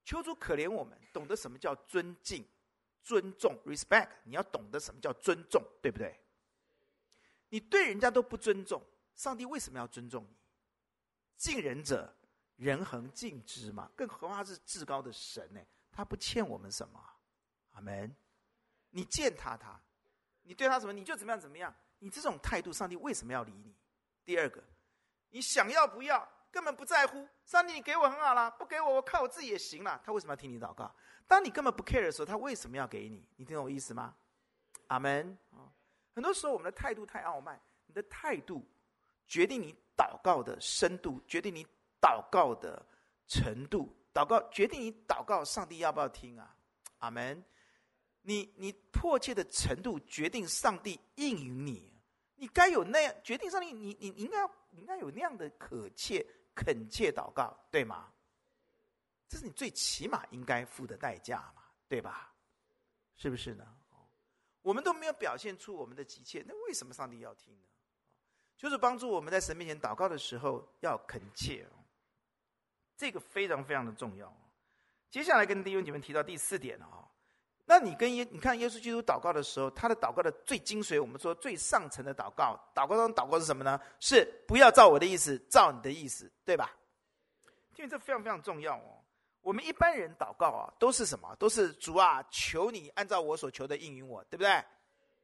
[0.04, 2.46] 求主可怜我们，懂得什么叫尊敬、
[3.02, 4.10] 尊重 （respect）。
[4.24, 6.20] 你要懂得什么叫尊重，对不对？
[7.48, 8.82] 你对人家都不尊重，
[9.16, 10.36] 上帝为什么要尊重你？
[11.36, 12.14] 敬人者，
[12.56, 13.90] 人恒敬之嘛。
[13.96, 15.60] 更何况是至高的神呢？
[15.90, 17.02] 他不欠我们什么。
[17.72, 18.14] 阿门。
[18.90, 19.78] 你践踏他，
[20.42, 21.74] 你对他什么，你就怎么样怎么样。
[21.98, 23.74] 你这种态度，上帝为什么要理你？
[24.24, 24.62] 第二个，
[25.30, 26.26] 你想要不要？
[26.50, 30.00] 根本不在乎，上帝，你给我很好了，不给我，我靠我自己也行了。
[30.04, 30.94] 他为什么要听你祷告？
[31.26, 33.26] 当你根本不 care 的时候，他为什么要给你？
[33.36, 34.14] 你听懂我意思吗？
[34.86, 35.36] 阿门。
[36.14, 38.66] 很多时候我们的态度太傲慢，你的态度
[39.26, 41.66] 决定你祷告的深度，决定你
[42.00, 42.84] 祷告的
[43.26, 46.56] 程度，祷告决定你祷告上帝要不要听啊？
[46.98, 47.44] 阿门。
[48.22, 51.92] 你你迫切的程度决定上帝应允你，
[52.34, 54.38] 你该有那样决定上帝，你你应该
[54.72, 56.26] 应该有那样的可切。
[56.56, 58.10] 恳切祷告，对吗？
[59.28, 62.32] 这是你最起码应该付的代价嘛，对吧？
[63.14, 63.76] 是不是呢？
[64.62, 67.68] 我们都没有表现出我们的急切，那为什么上帝要听呢？
[68.56, 71.66] 就是帮助我们在神面前祷告的时候要恳切，
[72.96, 74.32] 这个非常非常的重要。
[75.10, 77.04] 接下来跟弟兄姐妹提到第四点啊。
[77.68, 83.80] 那你跟耶，你看耶稣基督祷告的时候，他的祷告的最精髓，我们说最上层的祷告，祷告中祷告是什么呢？
[83.98, 86.70] 是不要照我的意思，照你的意思，对吧？
[87.74, 89.02] 因为这非常非常重要哦。
[89.40, 91.34] 我们一般人祷告啊，都是什么？
[91.36, 94.64] 都是主啊，求你按照我所求的应允我，对不对？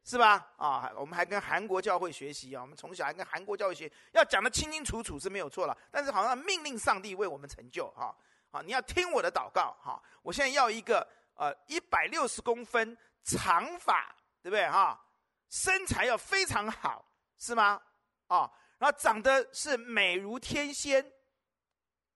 [0.05, 0.53] 是吧？
[0.57, 5.77] 啊，我们还跟韩国教会学习啊，我们从小还跟韩国教会学，要讲得清清楚楚是没有错了。
[5.91, 8.15] 但是好像命令上帝为我们成就哈，
[8.51, 10.03] 啊，你要听我的祷告哈。
[10.23, 11.07] 我现在要一个。
[11.35, 15.03] 呃，一百六十公分长发，对不对哈？
[15.49, 17.05] 身材要非常好，
[17.39, 17.81] 是吗？
[18.29, 21.11] 啊，然后长得是美如天仙，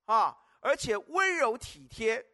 [0.04, 2.24] 啊，而且温柔体贴，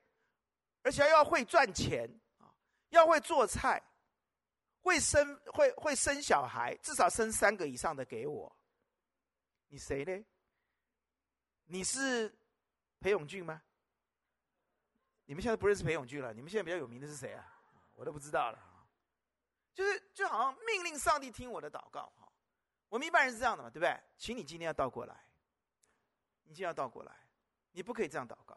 [0.83, 2.11] 而且要会赚钱，
[2.41, 2.51] 啊，
[2.91, 3.81] 要会做菜，
[4.83, 8.55] 会生会会生小孩，至少生三个以上的给我。
[9.69, 10.25] 你谁呢？
[11.65, 12.29] 你是
[13.01, 13.63] 裴勇俊吗？
[15.25, 17.57] 你们现在不认识裴勇俊了，你们现在比较有名的是谁啊？
[17.95, 18.59] 我都不知道了。
[19.73, 22.13] 就是就好像命令上帝听我的祷告。
[22.89, 23.99] 我们一般人是这样的嘛，对不对？
[24.19, 25.15] 请你今天要倒过来，
[26.43, 27.17] 你今天要倒过来，
[27.71, 28.55] 你不可以这样祷告。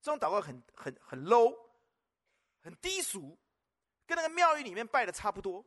[0.00, 1.54] 这种祷告很很很 low，
[2.60, 3.38] 很低俗，
[4.10, 5.64] 跟那个庙宇里面拜的差不多。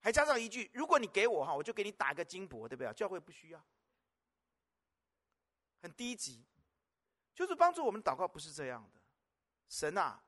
[0.00, 2.92] 还加上一句：如果你给我哈，我就给你打个金箔，对不对？
[2.94, 3.64] 教会不需要，
[5.80, 6.44] 很低级。
[7.32, 9.00] 就是帮助我们祷告，不是这样的。
[9.68, 10.20] 神啊，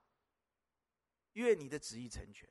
[1.33, 2.49] 愿你的旨意成全。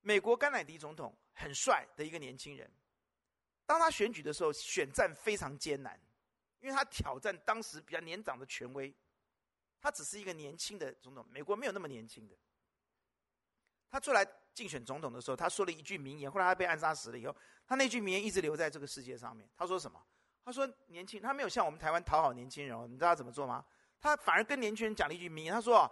[0.00, 2.72] 美国甘乃迪总统很帅的一个年轻人，
[3.66, 6.00] 当他选举的时候，选战非常艰难，
[6.60, 8.94] 因为他挑战当时比较年长的权威。
[9.80, 12.36] 他只是一个年轻的总统，美国没有那么年轻的。
[13.92, 19.46] 他出来竞选总统的时候，他说了一句名言，后来他被暗杀死了以后，他那句名言一直留在这个世界上面。
[19.54, 20.02] 他说什么？
[20.42, 22.90] 他说年轻，他没有像我们台湾讨好年轻人。
[22.90, 23.62] 你知道他怎么做吗？
[24.00, 25.88] 他反而跟年轻人讲了一句名言，他说：“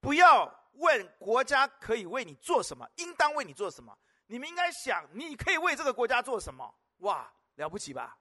[0.00, 3.96] 不要问国家可以为你做什么，应当为你做什么。
[4.28, 8.18] 你们应该想，你可以为这个国家做什么。”哇，了不起吧？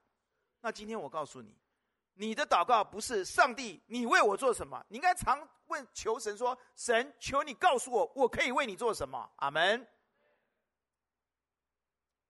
[0.59, 1.57] 那今天我告诉你。
[2.15, 4.83] 你的祷告不是上帝，你为我做什么？
[4.89, 9.85] 你应该常问求神说：“神，求你告诉我，我可以为你做什么？”阿门。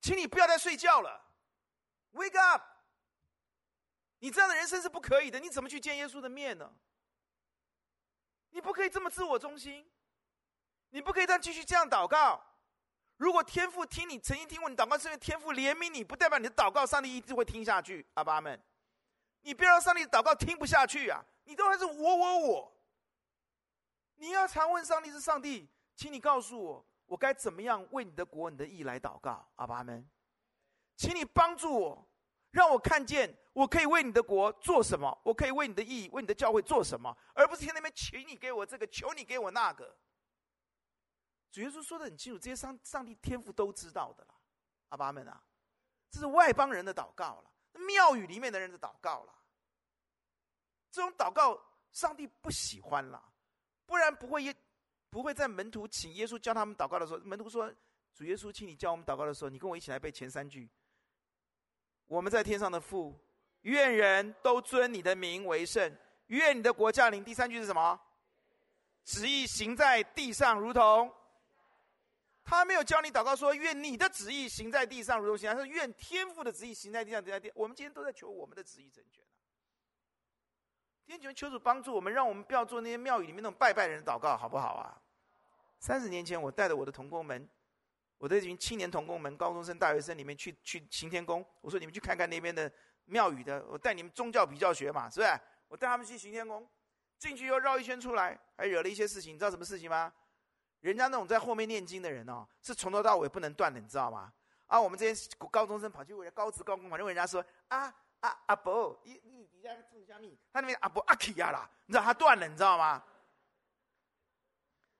[0.01, 1.23] 请你不要再睡觉了
[2.13, 2.61] ，Wake up！
[4.19, 6.71] 你这样的人生是不可以的，你怎么去见耶稣的面呢？
[8.49, 9.85] 你不可以这么自我中心，
[10.89, 12.43] 你不可以再继续这样祷告。
[13.17, 18.05] 如果天父听你曾经听过你祷告，是因为天父怜悯你，不代表你的祷告上帝一直会听下去。
[18.15, 18.59] 阿爸阿们。
[19.45, 21.23] 你不要让上帝祷告听不下去啊！
[21.43, 22.81] 你都还是我我我。
[24.15, 29.47] 你要常问上帝是上帝，请你告诉我，我该怎么样为你的国、你的义来祷告？
[29.57, 30.09] 阿爸们，
[30.97, 32.09] 请你帮助我，
[32.49, 39.95] 让我看见我可以为你的国做什么，我可以为你的义、为你的教会做什么，而不是天天请你给我这个，求你给我那个。
[41.51, 44.33] 主耶稣说的很清楚，这些上上帝天赋都知道的了。
[44.89, 45.39] 阿爸们啊，
[46.09, 47.51] 这是外邦人的祷告了。
[47.87, 49.33] 庙宇里面的人的祷告了，
[50.91, 51.59] 这种祷告
[51.91, 53.21] 上帝不喜欢了，
[53.85, 54.55] 不然不会耶，
[55.09, 57.73] 不会在门徒请耶稣教他们祷告的时候，门徒说
[58.13, 60.69] ：“主耶稣，请你教我们祷告的时候，你跟我一起来背前三句。
[62.07, 63.17] 我们在天上的父，
[63.61, 65.95] 愿人都尊你的名为圣，
[66.27, 67.23] 愿你的国降临。
[67.23, 67.99] 第三句是什么？
[69.03, 71.11] 旨意行在地上，如同。”
[72.45, 75.65] 他没有教你祷告说，愿你的旨意行在地上，如同行在天上。
[75.65, 77.51] 他说，愿天父的旨意行在地上，行在地。
[77.55, 79.25] 我们今天都在求我们的旨意成全。
[81.07, 85.01] 天主求主帮助我们，让我们不要做那些庙宇里面那种拜拜人的祷告，好不好啊？
[85.79, 87.49] 三十年前，我带着我的同工们，
[88.19, 91.43] 我的一群青年同工们、高中生、大学生里面去去行天宫。
[91.61, 92.71] 我说你们去看看那边的
[93.05, 95.39] 庙宇的，我带你们宗教比较学嘛，是不是？
[95.67, 96.67] 我带他们去行天宫，
[97.17, 99.33] 进去又绕一圈出来，还惹了一些事情。
[99.33, 100.13] 你知道什么事情吗？
[100.85, 104.31] 人家那种在后面念经的人哦，是从头到尾不能断的，你知道吗？
[104.67, 110.37] 啊，我们这些高中生跑去问人高职高工，跑去问人家说啊啊阿伯，你你你在做虾米？
[110.53, 113.03] 他那边阿伯阿奇亚啦，你知道他断了，你知道吗？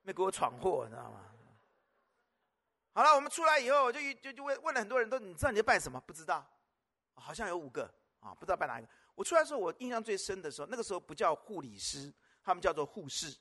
[0.02, 1.20] 没给我闯祸，你知道吗？
[2.92, 6.00] 好了，我们出来以后就就就问问了很多人都，你知道你在拜什么？
[6.00, 6.44] 不知道，
[7.14, 8.88] 好像有五个啊，不知道拜哪一个。
[9.14, 13.36] 我出来的时候，我印象最深的时候，那个时候不叫护理师，他们叫做护士。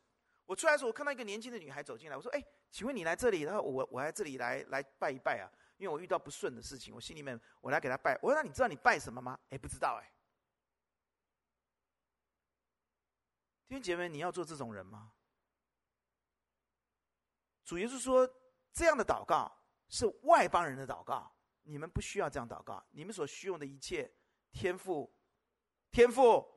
[0.45, 2.15] 我出来的时候，我看到一个年轻的女孩走进来。
[2.15, 3.41] 我说：“哎，请问你来这里？
[3.41, 8.13] 然后我我来这里来来拜一拜啊，因为我遇到不顺的事情，我心里面我来给她拜。
[8.21, 9.39] 我说：那你知道你拜什么吗？
[9.49, 10.11] 哎，不知道哎。
[13.67, 15.13] 弟兄姐妹，你要做这种人吗？
[17.63, 18.29] 主耶稣说，
[18.71, 19.51] 这样的祷告
[19.89, 22.85] 是外邦人的祷告，你们不需要这样祷告。
[22.91, 24.13] 你们所需用的一切，
[24.51, 25.11] 天赋、
[25.89, 26.47] 天赋、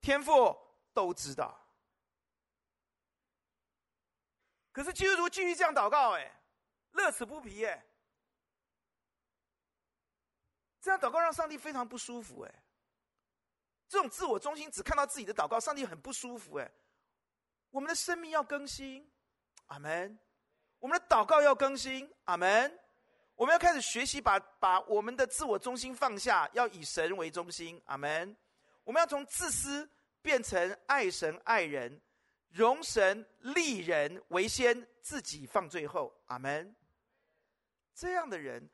[0.00, 0.56] 天赋
[0.94, 1.60] 都知道。”
[4.76, 6.30] 可是基督徒继续这样祷告，哎，
[6.92, 7.82] 乐此不疲，哎，
[10.82, 12.54] 这样祷告让上帝非常不舒服，哎，
[13.88, 16.70] 这种自我中心只看到自己的祷告，上帝很不舒服，哎，
[17.70, 19.10] 我们的生命要更新，
[19.68, 20.18] 阿门，
[20.78, 22.78] 我们的祷告要更新，阿门，
[23.34, 28.36] 我们要开始学习把把我们的自我中心放下，要以神为中心，阿门，
[28.84, 31.98] 我们要从自私变成爱神爱人。
[32.56, 36.10] 容神立人为先，自己放最后。
[36.28, 36.74] 阿门。
[37.94, 38.66] 这样的人，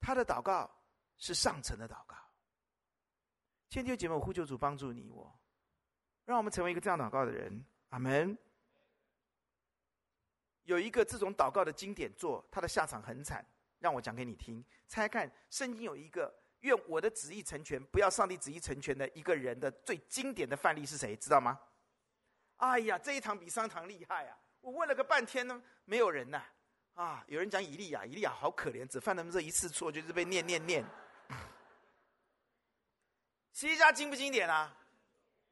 [0.00, 0.70] 他的祷告
[1.18, 2.16] 是上层的祷告。
[3.68, 5.36] 千弟兄姐妹，我呼求主帮助你我，
[6.24, 7.64] 让我们成为一个这样祷告的人。
[7.88, 8.38] 阿门。
[10.62, 13.44] 有一个这种祷告的经典作，他的下场很惨，
[13.80, 14.64] 让我讲给你听。
[14.86, 21.16] 猜看，圣经有一个愿我的旨意成全，不要上帝旨意成全的一个人的最经典的范例是谁？
[21.16, 21.60] 知道吗？
[22.58, 24.36] 哎呀，这一场比上场厉害啊！
[24.62, 26.42] 我问了个半天呢，没有人呐、
[26.94, 27.22] 啊。
[27.26, 30.82] 有人讲以利亚，以利亚好可怜，只犯那么这一次错，就是被念念念。
[33.52, 34.74] 西家经不经典啊？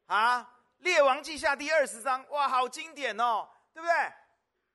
[0.07, 3.95] 啊，列王记下第二十章，哇，好经典哦，对不对？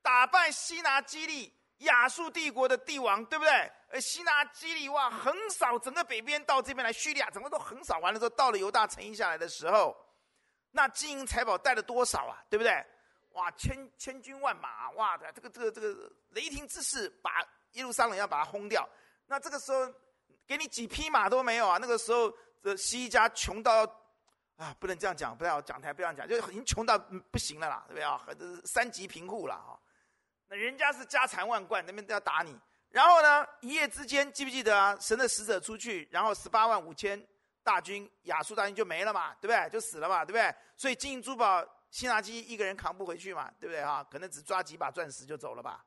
[0.04, 3.52] 打败西拿基立，亚述帝国的帝王，对不对？
[3.92, 9.98] 而西拿基立哇，横扫整个北边到这边来，叙利亚整个都横扫完了之后，到了犹大城邑下来的时候。
[10.72, 12.44] 那金银财宝带了多少啊？
[12.50, 12.86] 对不对？
[13.34, 18.88] 哇，千千军万马，哇的这个这个这个雷霆之势，把耶路撒冷要把它轰掉。
[19.28, 19.92] 那这个时候，
[20.48, 21.78] 给你几匹马都没有啊！
[21.80, 23.84] 那个时候的西家穷到
[24.58, 26.98] 啊，不能这样讲，不要讲台不要讲，就已经穷到
[27.32, 28.20] 不行了啦，对不对啊？
[28.66, 29.78] 三级贫户了啊！
[30.48, 32.60] 那人家是家财万贯，那边都要打你。
[32.90, 34.98] 然后呢，一夜之间，记不记得啊？
[35.00, 37.24] 神的使者出去，然后十八万五千
[37.70, 39.70] 大军，亚述大军就没了嘛，对不对？
[39.70, 40.52] 就死了嘛，对不对？
[40.76, 44.04] 所以金银珠宝，辛拿基一个人扛不回去嘛，对不对啊？
[44.10, 45.86] 可能只抓几把钻石就走了吧，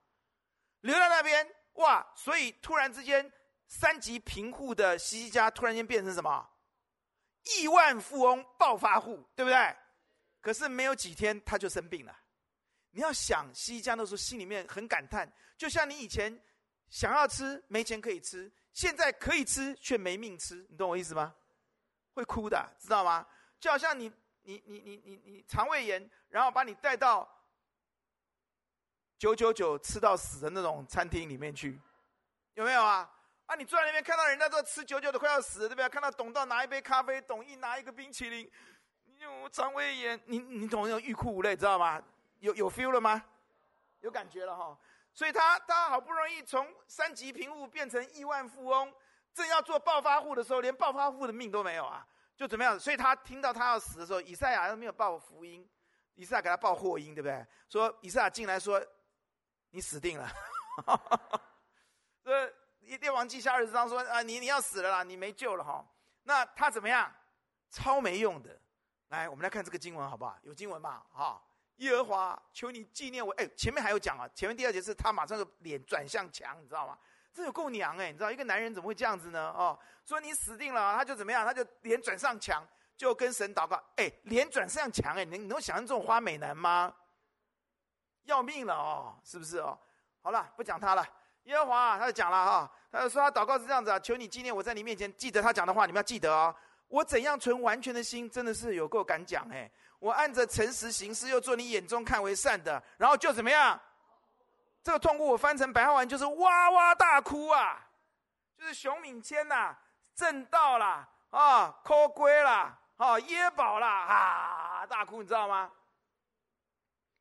[0.83, 2.07] 留在那边哇！
[2.15, 3.33] 所以突然之间，
[3.67, 6.49] 三级贫户的西西家突然间变成什么？
[7.59, 9.77] 亿万富翁、暴发户，对不对？
[10.41, 12.17] 可是没有几天他就生病了。
[12.93, 15.29] 你要想西西家那时候心里面很感叹，
[15.59, 16.41] 就像你以前。
[16.93, 21.35] 想要吃没钱可以吃，现在可以吃却没命吃，你懂我意思吗？
[22.15, 23.27] 会哭的，知道吗？
[23.61, 27.29] 就好像你你你你你你肠胃炎，然后把你带到
[29.19, 31.81] 九九九吃到死的那种餐厅里面去，
[32.55, 33.09] 有没有啊？
[33.47, 35.89] 啊，你坐在那边看到人家都吃九九的快要死了，对不对？
[35.89, 38.51] 看到董道拿一杯咖啡，董一拿一个冰淇淋，
[39.05, 42.03] 你有肠胃炎，你你懂那种欲哭无泪，知道吗？
[42.41, 43.23] 有有 feel 了吗？
[44.01, 44.77] 有感觉了哈。
[45.15, 48.93] 所以他他好不容易从三级贫户变成亿万富翁，
[49.35, 52.07] 正要做暴发户的时候，连暴发户的命都没有啊，
[52.37, 52.79] 就怎么样？
[52.79, 55.69] 所以他听到他要死的时候，以赛亚又没有报福音，
[56.15, 57.47] 以赛亚给他报祸音，对不对？
[57.69, 58.85] 说以赛亚进来说，
[59.71, 60.31] 你死定了。
[62.25, 62.55] 这
[62.99, 65.85] 列王记下二十章说啊，你你要死了啦，你没救了哈。
[66.25, 67.13] 那他怎么样？
[67.71, 68.61] 超没用的。
[69.09, 70.39] 来，我们来看这个经文好不好？
[70.43, 71.05] 有经文吧？
[71.11, 71.43] 哈。
[71.77, 73.33] 耶和华，求你纪念我。
[73.35, 76.99] 哎，前面还有讲啊，前面第二节是他马上就脸转向墙，你知道吗？
[77.35, 79.53] 这有够娘哎，你知道一个男人怎么会这样子呢？
[79.57, 81.47] 哦，说你死定了，他就怎么样？
[81.47, 82.63] 他就脸转上墙，
[82.97, 83.83] 就跟神祷告。
[83.97, 86.95] 哎，脸转上墙，哎，你你能想象这种花美男吗？
[88.25, 89.79] 要命了哦，是不是哦？
[90.21, 91.05] 好了，不讲他了。
[91.45, 96.55] 耶和华，他就讲了哈，他就说他祷告是这样子啊，求你纪念我在你面前，记得他讲的话，你们要记得哦。
[96.87, 99.69] 我怎样存完全的心，真的是有够敢讲哎。
[99.99, 103.81] 我按着诚实行事，又做你眼中看为善的，然后就怎么样？
[104.83, 107.89] 这个痛苦我翻成白话文就是哇哇大哭啊，
[108.57, 109.77] 就是熊敏谦呐，
[110.15, 115.71] 正道啦，啊，抠龟啦，啊，噎宝啦，啊，大哭，你知道吗？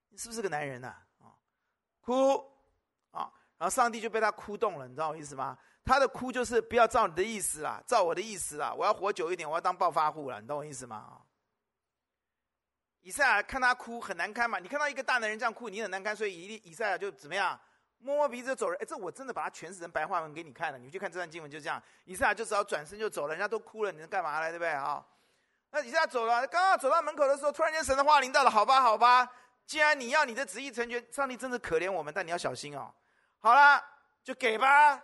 [0.10, 0.88] 你是不是个男人呐？
[1.20, 1.38] 啊，
[2.02, 2.38] 哭，
[3.12, 5.58] 啊，然后上帝就被他哭动了，你知道我意思吗？
[5.84, 11.22] 他的哭就是不要照你的意思啦，照我的意思啦，我要活久一点，我要当暴发户了，你懂我意思吗？
[13.02, 14.60] 以赛亚看他哭很难堪嘛？
[14.60, 17.60] 你看到一个大男人这样哭，你很难堪，所以以以赛亚就怎么样，
[17.98, 18.80] 摸摸鼻子走人。
[18.82, 21.82] 哎，这我真的把它诠释成白话文给你看了，你去看这段经文就这样。
[22.06, 24.74] 以赛亚就只好转身就走了，人家都哭了，你能干嘛来，对不对？
[24.76, 25.06] 哈，
[25.72, 29.28] 那以赛亚走了，刚刚走到门口的时候，突然间神的话临到了，好吧，好吧，
[29.66, 32.94] 既然你要你的旨意成全，上帝真的可怜我们，但你要小心哦。
[33.40, 33.84] 好了，
[34.24, 35.02] 就给吧，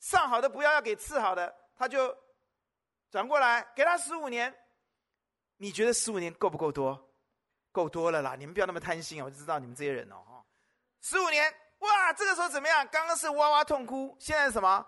[0.00, 1.54] 上好的不要，要给次好的。
[1.76, 2.16] 他就
[3.10, 4.52] 转过来给他十五年，
[5.58, 7.07] 你觉得十五年够不够多？
[7.78, 8.34] 够多了啦！
[8.34, 10.16] 你们不要那么贪心哦，我就知道你们这些人哦。
[10.26, 10.44] 哈，
[11.00, 12.84] 十五年哇，这个时候怎么样？
[12.90, 14.84] 刚刚是哇哇痛哭，现在是什么？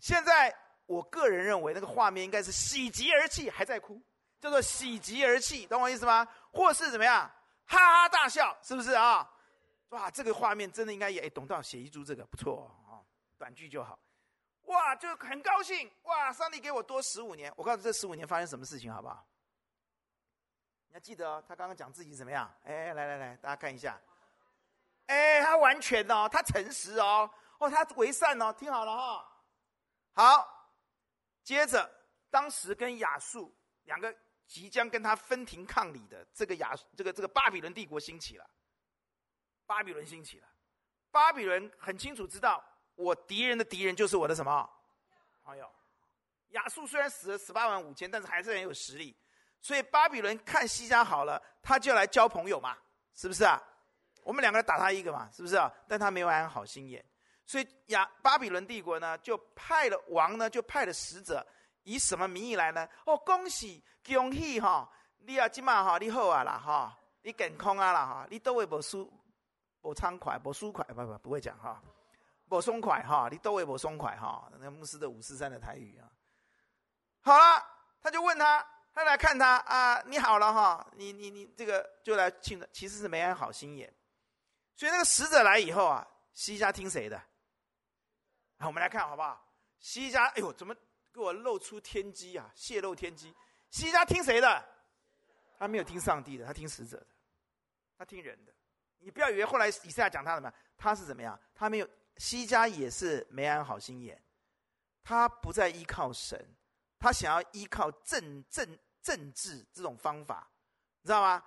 [0.00, 0.52] 现在
[0.86, 4.02] 我个人认为那个画面应该是喜极而泣，还在哭，
[4.40, 6.26] 叫做喜极而泣，懂我意思吗？
[6.52, 7.30] 或是怎么样？
[7.64, 9.30] 哈哈大笑，是不是啊？
[9.90, 13.06] 哇，这个画面真的应该也哎，董道写一株这个不错哦，
[13.38, 13.96] 短句就好。
[14.64, 16.32] 哇，就很高兴哇！
[16.32, 19.24] 上帝给我多十五年，我告诉你这十五年发生什么事情，好不好？
[20.94, 22.48] 你要记得哦，他刚刚讲自己怎么样？
[22.62, 24.00] 哎，来来来，大家看一下。
[25.06, 27.28] 哎，他完全哦，他诚实哦，
[27.58, 29.26] 哦，他为善哦，听好了哈、哦。
[30.12, 30.70] 好，
[31.42, 31.90] 接着，
[32.30, 33.52] 当时跟亚述
[33.86, 34.16] 两个
[34.46, 38.48] 即将跟他分庭抗礼的这个亚这个这个巴比伦帝国兴起了。
[39.66, 40.46] 巴比伦兴起了，
[41.10, 42.64] 巴比伦很清楚知道，
[42.94, 44.70] 我敌人的敌人就是我的什么？
[45.42, 45.68] 朋友。
[46.50, 49.16] 亚述虽然死了十八万五千，但是还是很有实力。
[49.64, 52.76] 所以巴比伦看西家好了，他就来交朋友嘛，
[53.14, 53.58] 是不是啊？
[54.22, 55.72] 我们两个人打他一个嘛，是不是啊？
[55.88, 57.02] 但他没有安好心眼，
[57.46, 61.42] 所以亚巴比伦帝国呢，就派了王呢，就派了使者，
[61.84, 62.86] 以什么名义来呢？
[63.06, 64.86] 哦，恭喜恭喜哈！
[65.20, 69.10] 你啊，今嘛哈，你好啊啦哈，你健康啊啦哈，你都会无舒
[69.80, 71.82] 无畅快无舒快，不不不会讲哈，
[72.50, 74.46] 无松快哈，你都会无松快哈。
[74.58, 76.04] 那牧师的五四三的台语啊，
[77.22, 77.64] 好了，
[78.02, 78.73] 他就问他。
[78.94, 83.92] 他来看他啊，你好了哈，你你你这个就来庆的，其实是没安好心眼，
[84.76, 87.16] 所以那个使者来以后啊，西家听谁的？
[88.58, 89.52] 啊，我们来看好不好？
[89.80, 90.72] 西家，哎呦，怎么
[91.12, 92.48] 给我露出天机啊？
[92.54, 93.34] 泄露天机，
[93.70, 94.64] 西家听谁的？
[95.58, 97.06] 他没有听上帝的，他听使者的，
[97.98, 98.54] 他听人的。
[98.98, 101.38] 你不要以为后来以赛亚讲他什么，他是怎么样？
[101.52, 104.22] 他没有，西家也是没安好心眼，
[105.02, 106.42] 他不再依靠神，
[106.98, 110.50] 他想要依靠政政政治这种方法，
[111.02, 111.44] 你知道吗？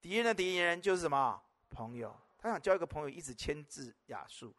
[0.00, 1.42] 敌人的敌人就是什么？
[1.68, 2.16] 朋友。
[2.38, 4.54] 他想交一个朋友，一直牵制亚述。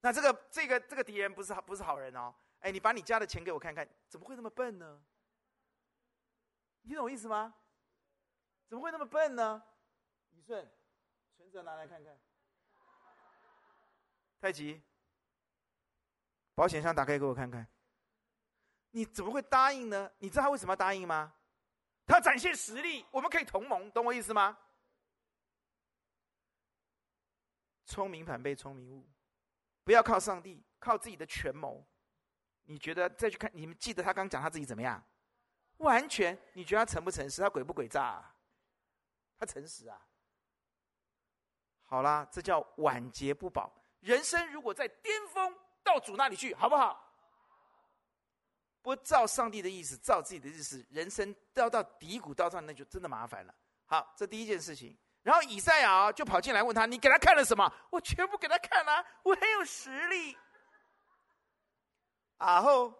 [0.00, 2.34] 那这个这个这个敌人不是不是好人哦。
[2.60, 5.02] 哎，你把你家的钱给我看看，怎么会那么笨呢？
[6.82, 7.54] 你懂我意思吗？
[8.68, 9.62] 怎么会那么笨呢？
[10.32, 10.70] 宇顺，
[11.36, 12.18] 存折拿来看看。
[14.40, 14.82] 太极，
[16.54, 17.66] 保险箱打开给我看看。
[18.90, 20.10] 你怎么会答应呢？
[20.18, 21.34] 你知道他为什么要答应吗？
[22.08, 24.58] 他展现实力，我们可以同盟，懂我意思吗？
[27.84, 29.06] 聪明反被聪明误，
[29.84, 31.86] 不要靠上帝，靠自己的权谋。
[32.64, 35.02] 你觉得再去看，你们记得他刚讲他自己怎么样？
[35.78, 37.40] 完全，你觉得他诚不诚实？
[37.40, 38.34] 他诡不诡诈啊？
[39.38, 40.06] 他诚实啊。
[41.84, 43.72] 好啦，这叫晚节不保。
[44.00, 47.07] 人生如果在巅峰，到主那里去，好不好？
[48.82, 53.54] 不照上帝的意思，照自己的意思，人生掉到低谷，到上那就真的麻烦了。
[53.86, 54.96] 好，这第一件事情。
[55.22, 60.36] 然后以赛亚就跑进来问他：“你给他看了什么？”我全部给他看了，我很有实力。
[62.38, 62.94] 然后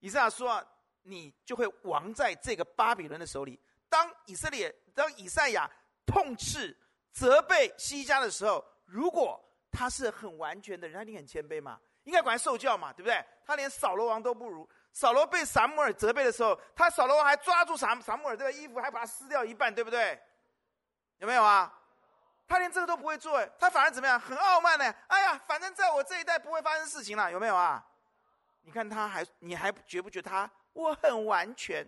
[0.00, 0.64] 以赛亚说：“，
[1.02, 5.70] 你就会亡在这个巴比伦的手里。”当以色列，当以赛亚
[6.06, 6.76] 痛斥、
[7.12, 9.38] 责备西家的时候，如果
[9.70, 13.24] 他是很完全的人，他一定很谦卑嘛，应该管受教嘛，对不对？
[13.44, 14.68] 他连扫罗王都不如。
[14.92, 20.20] 扫罗被撒母耳责备的时候，他扫罗王还抓住撒撒母耳这个衣服，还把它撕掉一半，对不对？
[21.18, 21.72] 有没有啊？
[22.48, 24.18] 他连这个都不会做，他反而怎么样？
[24.18, 24.92] 很傲慢呢。
[25.06, 27.86] 哎呀，反正在我这一代不会发生事情了，有没有啊？
[28.62, 30.50] 你看他还，你还觉不觉得他？
[30.72, 31.86] 我很完全，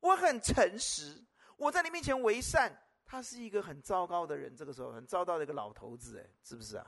[0.00, 1.20] 我很诚实，
[1.56, 2.72] 我在你面前为善。
[3.08, 6.86] 他是一个很糟糕的人，这个时候很糟糕的一个老头子，哎，是不是啊？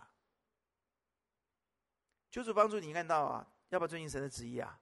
[2.31, 4.79] 求主帮助你看到啊，要不要遵行神的旨意啊？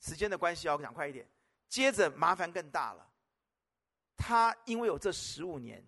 [0.00, 1.28] 时间的关系，要讲快一点。
[1.68, 3.08] 接着麻烦更大了。
[4.16, 5.84] 他因为有这十五年，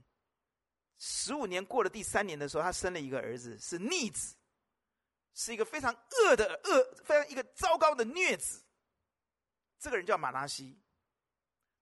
[0.99, 4.35] 十五年过了第三年的时候，他生了一个儿子，是逆子，
[5.35, 8.65] 是一个非常恶的恶，非常一个糟糕的虐子。
[9.79, 10.81] 这个人叫马拿西。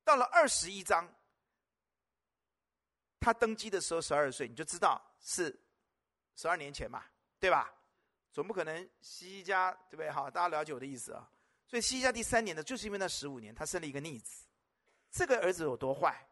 [0.02, 1.08] 到了二十一章，
[3.20, 5.56] 他登基的时候十二岁，你就知道是
[6.34, 7.04] 十二年前嘛，
[7.38, 7.72] 对吧？
[8.32, 10.10] 总不可能西家对不对？
[10.10, 11.30] 好，大家了解我的意思啊。
[11.66, 14.46] 所以西西家第三年呢，就是因为那十五年，他生了一个逆子。
[15.10, 16.26] 这个儿子有多坏？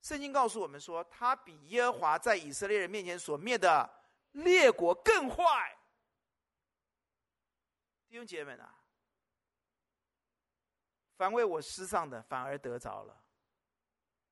[0.00, 3.88] 圣经告诉我们说，他比耶和华在以色列人面前所灭的
[4.32, 5.76] 列国更坏。
[8.08, 8.78] 弟兄姐妹们啊，
[11.16, 13.14] 凡为我失丧的，反而得着了；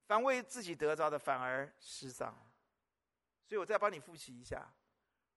[0.07, 2.33] 凡为自己得着的，反而失丧。
[3.45, 4.73] 所以我再帮你复习一下：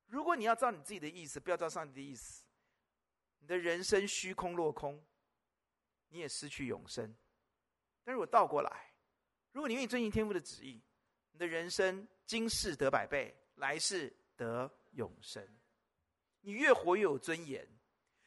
[0.08, 2.44] 如果你要照你自己的意思，不要照上帝的意思，
[3.40, 5.04] 你的人生虚空落空，
[6.10, 7.16] 你也失去永生。
[8.04, 8.94] 但是我倒过来，
[9.52, 10.82] 如果你愿意遵循天父的旨意，
[11.32, 15.46] 你的人生今世得百倍，来世得永生。
[16.42, 17.68] 你越活越有尊严，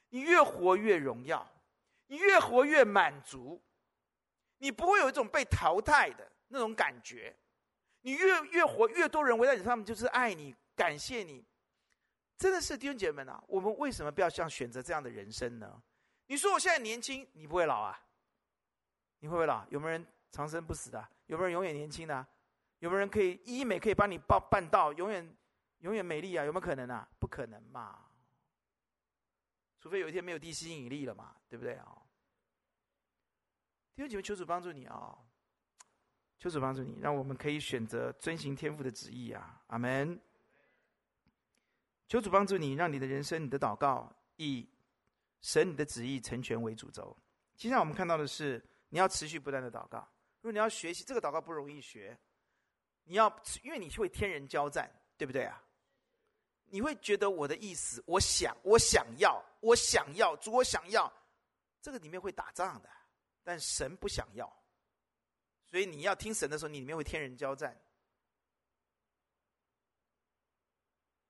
[0.08, 1.48] 你越活越荣耀，
[2.08, 3.62] 你越活越满足，
[4.58, 7.34] 你不会有一种被淘汰的那种感觉。
[8.00, 11.44] 你越越活越多人围在你上面，就是爱你、感谢你。
[12.38, 15.82] 真的是弟兄姐妹们啊，我们为什么不要像选择这样的人生呢？
[16.28, 18.00] 你说我现在年轻，你不会老啊？
[19.18, 19.66] 你会不会老？
[19.70, 20.06] 有没有人？
[20.30, 22.26] 长生不死的，有没有人永远年轻的？
[22.78, 25.36] 有没有人可以医美可以帮你办办到永远
[25.78, 26.44] 永远美丽啊？
[26.44, 27.08] 有没有可能啊？
[27.18, 28.06] 不可能嘛！
[29.80, 32.02] 除非有一天没有地心引力了嘛，对不对啊？
[33.94, 35.18] 弟兄姐妹，求主帮助你啊！
[36.38, 39.60] 求主帮助你，让我们可以选择遵行天父的旨意啊！
[39.68, 40.20] 阿门。
[42.08, 44.68] 求主帮助你，让你的人生、你的祷告以
[45.40, 47.16] 神你的旨意成全为主轴。
[47.54, 48.60] 接下来我们看到的是。
[48.90, 49.98] 你要持续不断的祷告。
[50.40, 52.18] 如果你要学习这个祷告不容易学，
[53.04, 53.30] 你要
[53.62, 55.62] 因为你会天人交战，对不对啊？
[56.70, 61.12] 你会觉得我的意思，我想，我想要，我想要，主我想要，
[61.82, 62.88] 这个里面会打仗的，
[63.44, 64.50] 但神不想要，
[65.66, 67.78] 所以你要听神的时候，你里面会天人交战。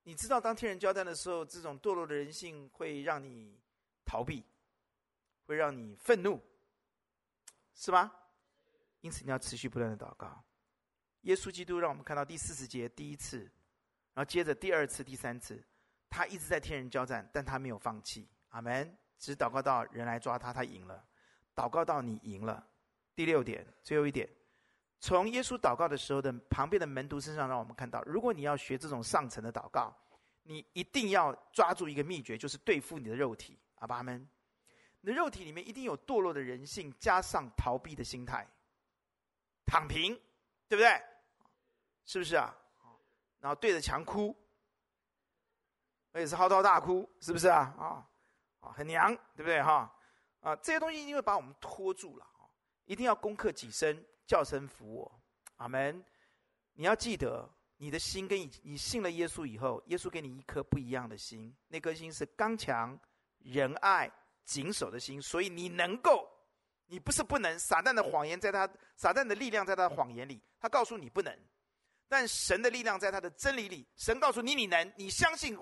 [0.02, 3.60] 你知道，当天人交战的时候，这种堕落的人性会让你
[4.04, 4.44] 逃避，
[5.46, 6.40] 会让你愤怒。
[7.74, 8.12] 是吧？
[9.00, 10.44] 因此你要持续不断的祷告。
[11.22, 13.38] 耶稣基督让我们看到第四十节第一次，
[14.14, 15.62] 然后接着第二次、第三次，
[16.08, 18.28] 他一直在天人交战，但他没有放弃。
[18.48, 18.96] 阿门。
[19.20, 21.04] 只祷告到人来抓他，他赢了；
[21.52, 22.64] 祷告到你赢了。
[23.16, 24.28] 第六点，最后一点，
[25.00, 29.96] 从耶稣祷告的时候的旁边的门徒身上，让我们看到，如果你要学这种上层的祷告，
[30.42, 33.58] 你一定要抓住一个秘诀，就是对付你的肉体。
[33.76, 34.28] 阿爸们，
[35.00, 38.44] 你的肉体里面一定有堕落的人性，加上逃避的心态，
[39.64, 40.14] 躺平，
[40.66, 41.00] 对不对？
[42.04, 42.52] 是不是啊？
[43.38, 44.34] 然后对着墙哭，
[46.10, 47.72] 而且是嚎啕大哭，是不是啊？
[47.78, 48.08] 啊，
[48.58, 49.62] 啊，很娘，对不对？
[49.62, 49.94] 哈，
[50.40, 52.26] 啊，这些东西一定会把我们拖住了。
[52.86, 55.20] 一定要攻克己身，叫声服我。
[55.56, 56.04] 阿门。
[56.74, 57.48] 你要记得，
[57.78, 62.96] 你的心跟你你信了耶稣以后，耶稣给你一颗不一样的心，那颗心是刚强、
[63.38, 64.08] 仁爱、
[64.44, 65.20] 谨守的心。
[65.20, 66.28] 所以你能够，
[66.86, 67.58] 你不是不能。
[67.58, 71.36] 撒旦的谎言在他，撒旦的力量在他的谎言里，他告诉你不能。
[72.06, 75.58] 但神的力量在他的真理里，神告诉你你能，你相信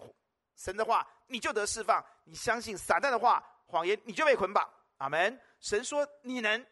[0.56, 4.68] 神的话，你就得释放；你相信撒旦的话、谎言，你就被捆绑。
[4.98, 5.40] 阿门。
[5.60, 6.66] 神说你能，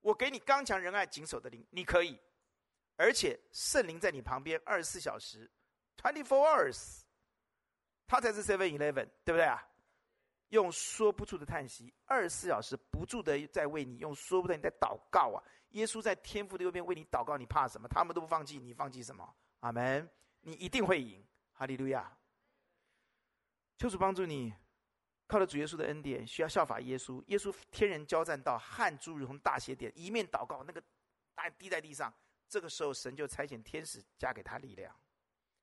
[0.00, 2.18] 我给你刚强仁爱谨守的灵，你可以，
[2.96, 5.50] 而且圣灵在你旁边二十四小时
[5.96, 7.00] ，twenty four hours，
[8.06, 9.66] 他才是 seven eleven，对不对啊？
[10.48, 15.38] 用说不出的叹息，二十四小时不住的在为你用说不出的在祷告啊。
[15.70, 17.86] 耶稣在天父的右边为你祷告，你怕什么？
[17.86, 19.36] 他们都不放弃，你放弃什么？
[19.60, 20.10] 阿门！
[20.40, 22.10] 你一定会赢，哈利路亚！
[23.78, 24.52] 求主帮助你，
[25.30, 27.22] 靠着主耶稣的恩典，需要效法耶稣。
[27.28, 30.82] 耶稣天人交战到汗珠如同大血点，一面祷告，那个
[31.34, 32.12] 大滴在地上。
[32.48, 34.92] 这个时候，神就差遣天使加给他力量。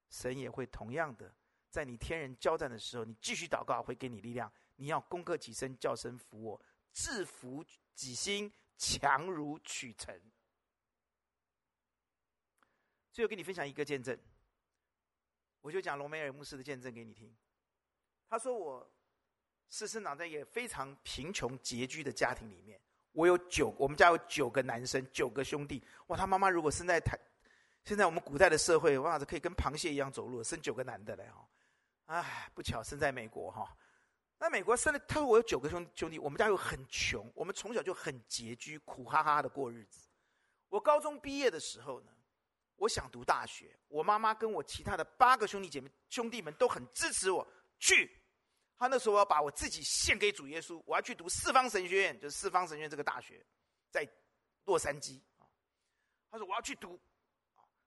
[0.09, 1.35] 神也会同样的，
[1.69, 4.49] 在你天人交战的时候，你继续祷告，会给你力量。
[4.77, 6.61] 你要攻克己身，叫声服我，
[6.93, 7.61] 制服
[7.93, 8.53] 己心。
[8.79, 10.15] 强如取成。
[13.11, 14.15] 最后跟你分享一个见证，
[15.61, 17.35] 我就讲隆美尔牧师的见证给你听。
[18.29, 18.87] 他说我
[19.69, 22.79] 是生长在一个非常贫穷拮据的家庭里面，
[23.11, 25.83] 我有九，我们家有九个男生，九个兄弟。
[26.07, 27.17] 哇，他妈妈如果生在台，
[27.83, 31.47] 现在我们古代的社会，哇，这可以跟螃蟹一样走路，生九个男的嘞哈。
[32.05, 33.75] 哎，不巧生在美国哈。
[34.39, 40.07] 那美国生了，他说我有九个兄兄弟，我们家又很穷，我们从小就很拮据，苦哈哈的过日子。
[40.69, 42.11] 我高中毕业的时候呢，
[42.75, 47.45] 我想读大学，我妈妈跟我其他的八个兄弟姐妹兄弟们都很支持我
[47.79, 48.16] 去。
[48.77, 53.45] 他那时候要把我自己献给主耶稣，我要去读四方神学院，就是四方神学院这个大学，
[53.89, 54.07] 在
[54.65, 55.21] 洛杉矶。
[56.29, 56.99] 他说我要去读，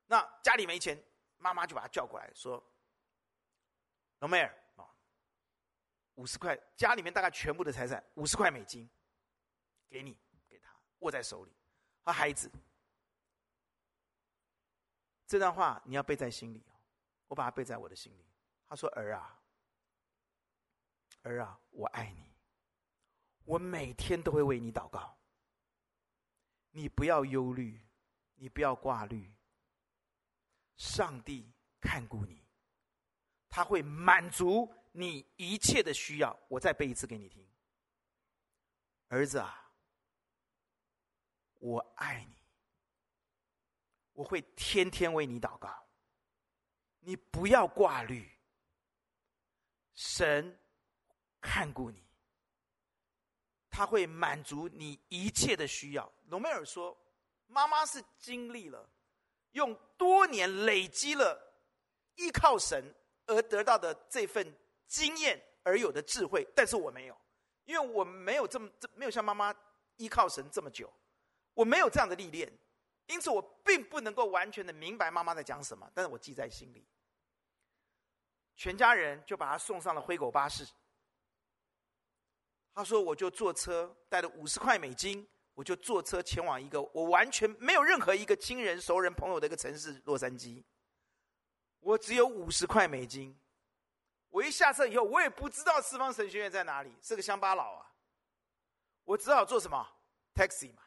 [0.06, 1.00] 那家里没钱，
[1.38, 2.62] 妈妈就把他叫过来说
[4.20, 4.56] ：“隆美尔。”
[6.16, 8.86] 五十块，家里面大概全部的财产，五十块美金，
[9.88, 11.56] 给你，给他，握在手里。
[12.02, 12.50] 他孩子，
[15.26, 16.62] 这段话你要背在心里，
[17.26, 18.26] 我把它背在我的心里。
[18.68, 19.39] 他说：“儿啊，
[21.22, 22.34] 儿啊，我爱你，
[23.44, 25.18] 我每天都会为你祷告。
[26.70, 27.80] 你不要忧虑，
[28.34, 29.34] 你不要挂虑，
[30.76, 32.44] 上帝看顾你，
[33.48, 37.48] 他会满足。”你一切的需要，我再背一次给你听。
[39.06, 39.72] 儿子啊，
[41.58, 42.34] 我爱你，
[44.12, 45.88] 我会天天为你祷告。
[46.98, 48.28] 你不要挂虑，
[49.94, 50.58] 神
[51.40, 52.02] 看顾你，
[53.70, 56.12] 他会满足你一切的需要。
[56.28, 56.96] 隆美尔说
[57.48, 58.88] ：“妈妈是经历了，
[59.52, 61.40] 用多年累积了
[62.16, 62.94] 依靠神
[63.26, 64.54] 而得到的这份。”
[64.90, 67.16] 经验而有的智慧，但是我没有，
[67.64, 69.54] 因为我没有这么这没有像妈妈
[69.98, 70.92] 依靠神这么久，
[71.54, 72.52] 我没有这样的历练，
[73.06, 76.84] 因此我并不能够完全的明白妈妈在讲什么，但是我记在心里。
[78.56, 80.66] 全家人就把他送上了灰狗巴士。
[82.80, 90.64] 他说：“我就坐车，带了五十块美金，我就坐车前往一个我完全没有任何一个亲人、熟人、朋友的一个城市——洛杉矶。
[91.80, 93.38] 我只有五十块美金。”
[94.30, 97.92] 我一下车以后，我也不知道四方神学院在哪里，是个乡巴佬啊。
[99.04, 99.86] 我只好坐什么
[100.34, 100.82] taxi 嘛。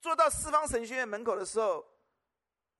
[0.00, 1.86] 坐到四方神学院门口的时候，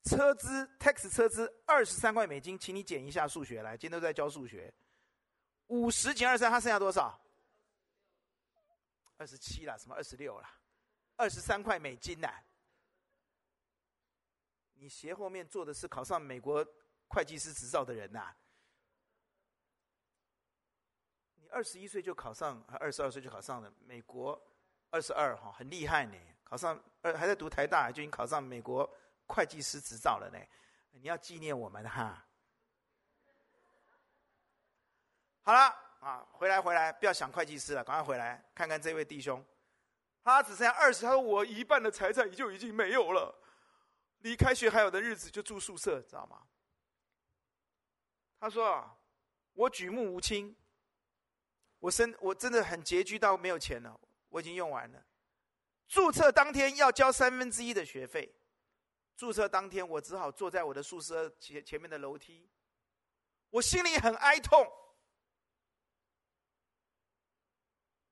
[0.03, 4.75] 车资 taxi 车资二十三块美金，请你减一下数学来，今天都在教数学。
[5.69, 7.21] 五十减二三，他剩下多少？
[9.19, 10.49] 二十七了，什么二十六了？
[11.17, 12.29] 二十三块美金呐。
[14.75, 16.65] 你斜后面坐的是考上美国
[17.09, 18.35] 会计师执照的人呐。
[21.35, 24.41] 你二十一岁就考上，还二十二岁就考上了美国，
[24.91, 26.17] 二十二哈，很厉害呢。
[26.45, 28.89] 考上二还在读台大，就已经考上美国
[29.27, 30.39] 会计师执照了呢。
[30.93, 32.25] 你要纪念我们哈。
[35.43, 39.45] 好了啊，回来回来，不要想会计师了，赶快回来看看这位弟兄。
[40.23, 43.35] 他只剩下二十，他说我一半的财产就已经没有了，
[44.19, 46.43] 离开学还有的日子就住宿舍，知道吗？
[48.41, 48.95] 他说。
[49.55, 50.55] 我举目无亲，
[51.81, 55.05] 我身我真的很拮据到没有钱了，我已经用完了。
[55.89, 58.33] 注册当天要交三分之一的学费，
[59.17, 62.49] 注册当天我只好坐在我的宿舍前前面的楼梯，
[63.51, 64.65] 我心里很哀痛，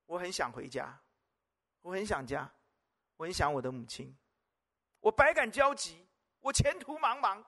[0.07, 0.99] 我很想回家，
[1.83, 2.51] 我很想家，
[3.17, 4.17] 我很想我的母亲，
[5.01, 6.07] 我百感交集，
[6.41, 7.45] 我前途茫茫，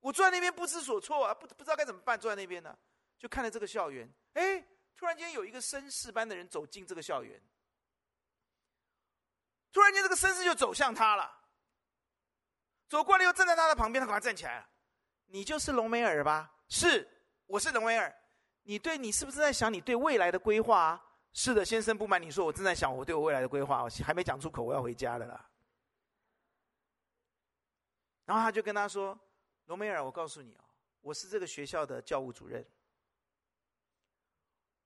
[0.00, 2.78] 我坐在那边不知所措啊，不不知道该怎么办，坐在那边呢，
[3.18, 7.42] 就看着这个校园，哎，突然间有一个绅士般的人走进这个校园。
[9.72, 11.36] 突然间，这个绅士就走向他了，
[12.88, 14.68] 走过来又站在他的旁边，他赶快站起来了。
[15.26, 16.54] 你就是隆美尔吧？
[16.68, 17.08] 是，
[17.46, 18.14] 我是隆美尔。
[18.62, 21.04] 你对你是不是在想你对未来的规划啊？
[21.36, 25.50] 是的，先生，不瞒你说，我正在想我对我未来的规划，我还没讲出口，我要回家了啦。
[28.24, 29.18] 然后他就跟他说
[29.66, 30.64] ：“罗美尔，我告诉你啊，
[31.00, 32.64] 我是这个学校的教务主任。”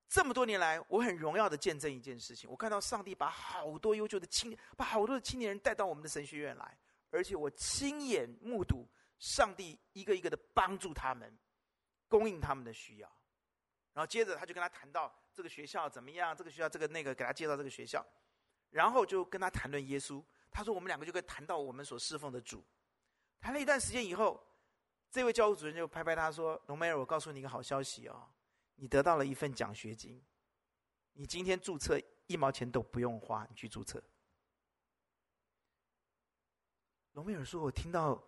[0.09, 6.78] 这么多年来，我很荣耀的见证一件事情：我看到上帝把好多优秀的青，把好多的青年人带到我们的神学院来，
[7.11, 8.88] 而且我亲眼目睹
[9.18, 11.30] 上帝一个一个的帮助他们，
[12.09, 13.12] 供应他们的需要。
[13.92, 18.05] 然后接着他就跟他谈到这个学校怎么样，这个学校这个那个，给他介绍这个学校，
[18.70, 20.20] 然后就跟他谈论耶稣。
[20.51, 22.61] 他说我们两个就可以谈到我们所侍奉的主。
[23.39, 24.45] 谈了一段时间以后，
[25.12, 28.28] 这位教务主任就拍拍他说：“隆美尔，我告诉你一个好消息哦。”
[28.74, 30.20] 你得到了一份奖学金，
[31.12, 34.03] 你今天注册一毛钱都不用花，你去注册。
[37.12, 38.20] 隆美尔说：“我听到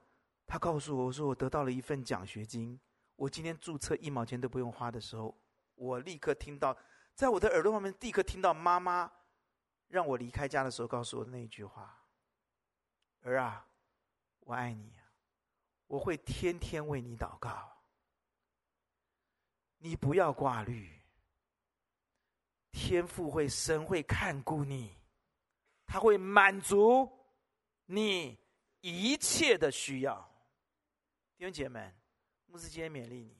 [0.46, 2.78] 他告诉我，我说我得到了一份奖学金，
[3.16, 5.36] 我今天注册一毛钱都不用花的时候，
[5.74, 6.76] 我立刻听到，
[7.20, 9.12] 在我的耳朵旁边立刻听到妈妈
[9.88, 12.02] 让我离开家的时候告诉我的那一句话：
[13.20, 13.68] 儿啊，
[14.38, 14.90] 我爱你，
[15.86, 17.70] 我会天天为你祷告。”
[19.76, 20.98] 你不要挂虑，
[22.72, 24.96] 天父会神会看顾你，
[25.84, 27.06] 他会满足
[27.84, 28.38] 你
[28.80, 30.16] 一切的需要。
[31.36, 31.94] 弟兄姐妹，
[32.46, 33.38] 牧师今天勉励你，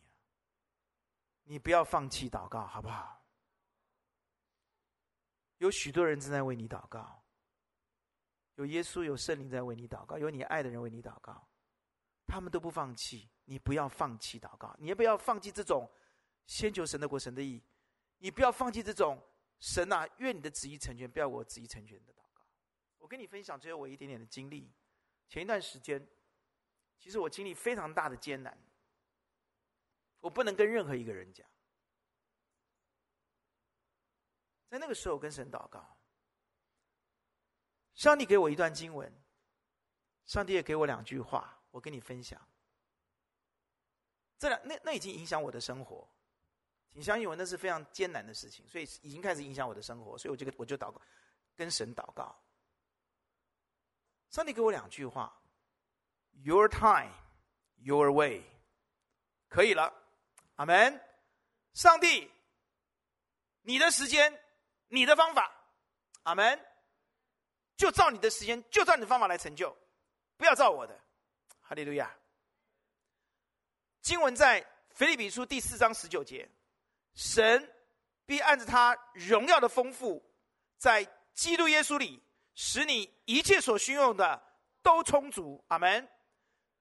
[1.44, 3.19] 你不要放弃祷告，好不好？
[5.60, 7.22] 有许多人正在为你祷告，
[8.54, 11.46] 有耶稣有圣灵在为你祷告，有你爱的人为你祷告，
[12.26, 15.88] 他们都不放弃，你不要放弃祷告，你也不要放弃这种。
[16.46, 17.62] 先求神的国，神的义，
[18.18, 19.22] 你不要放弃这种
[19.60, 22.42] 神啊，愿你的旨意成全，不要我旨意成全的祷告。
[22.98, 24.72] 我跟你分享最后我一点点的经历。
[25.28, 26.04] 前一段时间，
[26.98, 28.58] 其实我经历非常大的艰难，
[30.20, 31.46] 我不能跟任何一个人讲。
[34.70, 35.84] 在那个时候，跟神祷告，
[37.94, 39.12] 上帝给我一段经文，
[40.26, 42.40] 上帝也给我两句话，我跟你分享。
[44.38, 46.08] 这两那那已经影响我的生活。
[46.92, 51.00] 请相信我，那是非常艰难的事情，所以已经开始影响我的生活，所以我就我就祷告，
[51.54, 52.36] 跟神祷告。
[54.30, 55.40] 上帝给我两句话
[56.42, 57.12] ：Your time,
[57.76, 58.44] your way，
[59.48, 59.92] 可以了，
[60.56, 61.00] 阿门。
[61.74, 62.30] 上帝，
[63.62, 64.36] 你的时间，
[64.90, 65.50] 你的方法，
[66.24, 66.60] 阿门。
[67.76, 69.74] 就照你的时间，就照你的方法来成就，
[70.36, 71.00] 不要照我的。
[71.62, 72.14] 哈利路亚。
[74.02, 76.46] 经文在腓立比书第四章十九节。
[77.14, 77.72] 神
[78.26, 80.22] 必按着他荣耀的丰富，
[80.76, 82.22] 在基督耶稣里，
[82.54, 84.42] 使你一切所需用的
[84.82, 85.64] 都充足。
[85.68, 86.06] 阿门。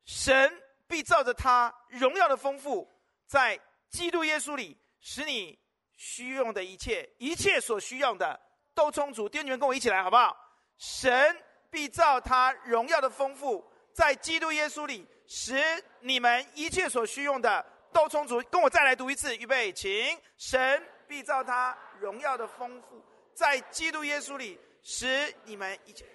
[0.03, 2.91] 神必照着他荣耀的丰富，
[3.26, 3.57] 在
[3.88, 5.57] 基督耶稣里，使你
[5.99, 8.39] 需用的一切，一切所需用的
[8.73, 9.27] 都充足。
[9.27, 10.33] 弟兄们，跟我一起来，好不好？
[10.77, 11.35] 神
[11.69, 15.61] 必照他荣耀的丰富，在基督耶稣里，使
[15.99, 17.65] 你们一切所需用的。
[17.91, 20.17] 都充足，跟我再来读一次，预备，请。
[20.37, 26.05] 神必照他荣耀的丰富，在基督耶稣里，使你们一切。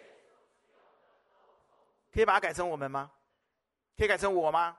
[2.12, 3.11] 可以把它改成我们吗？
[3.99, 4.78] 可以改成我吗？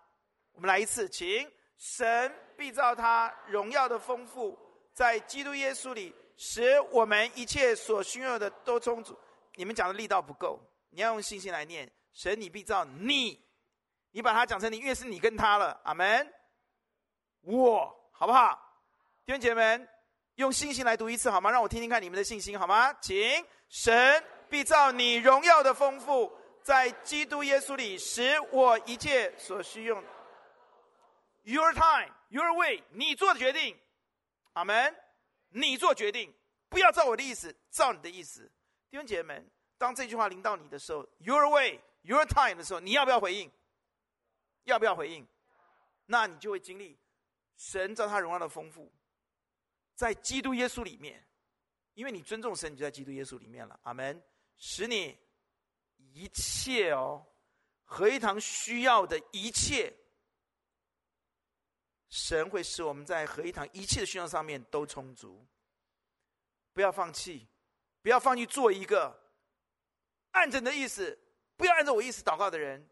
[0.54, 1.52] 我们来一次，请。
[1.78, 4.58] 神必照他荣耀的丰富，
[4.96, 9.16] 在基督耶稣里，使我们一切所需要的都充足。
[9.56, 10.58] 你们讲的力道不够，
[10.90, 11.92] 你要用信心来念。
[12.14, 13.38] 神，你必造你，
[14.12, 15.78] 你把它讲成你，越是你跟他了。
[15.84, 16.34] 阿门。
[17.42, 18.58] 我好不好？
[19.26, 19.90] 弟兄姐妹们，
[20.36, 21.52] 用信心来读一次好吗？
[21.52, 22.94] 让我听听看你们的信心好吗？
[23.02, 23.46] 请。
[23.68, 26.32] 神必造你荣耀的丰富，
[26.64, 30.02] 在基督耶稣里，使我一切所需用。
[31.44, 33.78] Your time, your way，你做的决定。
[34.56, 34.94] 阿门。
[35.50, 36.34] 你做决定，
[36.68, 38.52] 不要照我的意思，照你的意思。
[38.90, 43.50] 弟兄姐妹们，当这句话临到你的时候，Your way, your time 的时候，你要不要回应？
[44.64, 45.26] 要不要回应？
[46.08, 47.00] 那你就会经历。
[47.56, 48.92] 神照他荣耀的丰富，
[49.94, 51.26] 在基督耶稣里面，
[51.94, 53.80] 因为你尊重神，你就在基督耶稣里面了。
[53.84, 54.22] 阿门。
[54.58, 55.18] 使你
[56.14, 57.26] 一切哦，
[57.84, 59.94] 合一堂需要的一切，
[62.10, 65.46] 神会使我们在合一堂一切的需要上面都充足。
[66.74, 67.48] 不要放弃，
[68.02, 69.18] 不要放弃做一个
[70.32, 71.18] 按着你的意思，
[71.56, 72.88] 不要按照我意思祷告的人。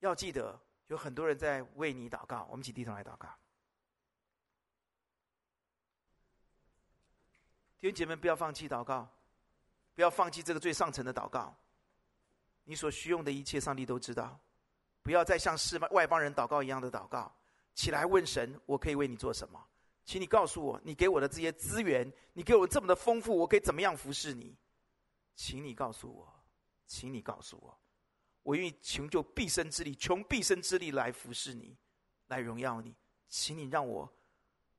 [0.00, 2.46] 要记得，有很多人在为你祷告。
[2.50, 3.28] 我们一起低头来祷告。
[7.80, 9.08] 弟兄姐妹，不要放弃祷告，
[9.94, 11.54] 不要放弃这个最上层的祷告。
[12.64, 14.40] 你所需用的一切，上帝都知道。
[15.02, 17.34] 不要再像是外邦人祷告一样的祷告。
[17.74, 19.62] 起来问神：我可以为你做什么？
[20.04, 24.56] 请你告诉我，你给我的这些资源，你给我这么的丰富，我可以怎么样服侍你？
[25.34, 26.28] 请你告诉我，
[26.86, 27.80] 请你告诉我，
[28.42, 31.76] 我愿意穷尽毕生之力，穷毕生之力来服侍你，
[32.26, 32.94] 来荣耀你。
[33.28, 34.12] 请你让我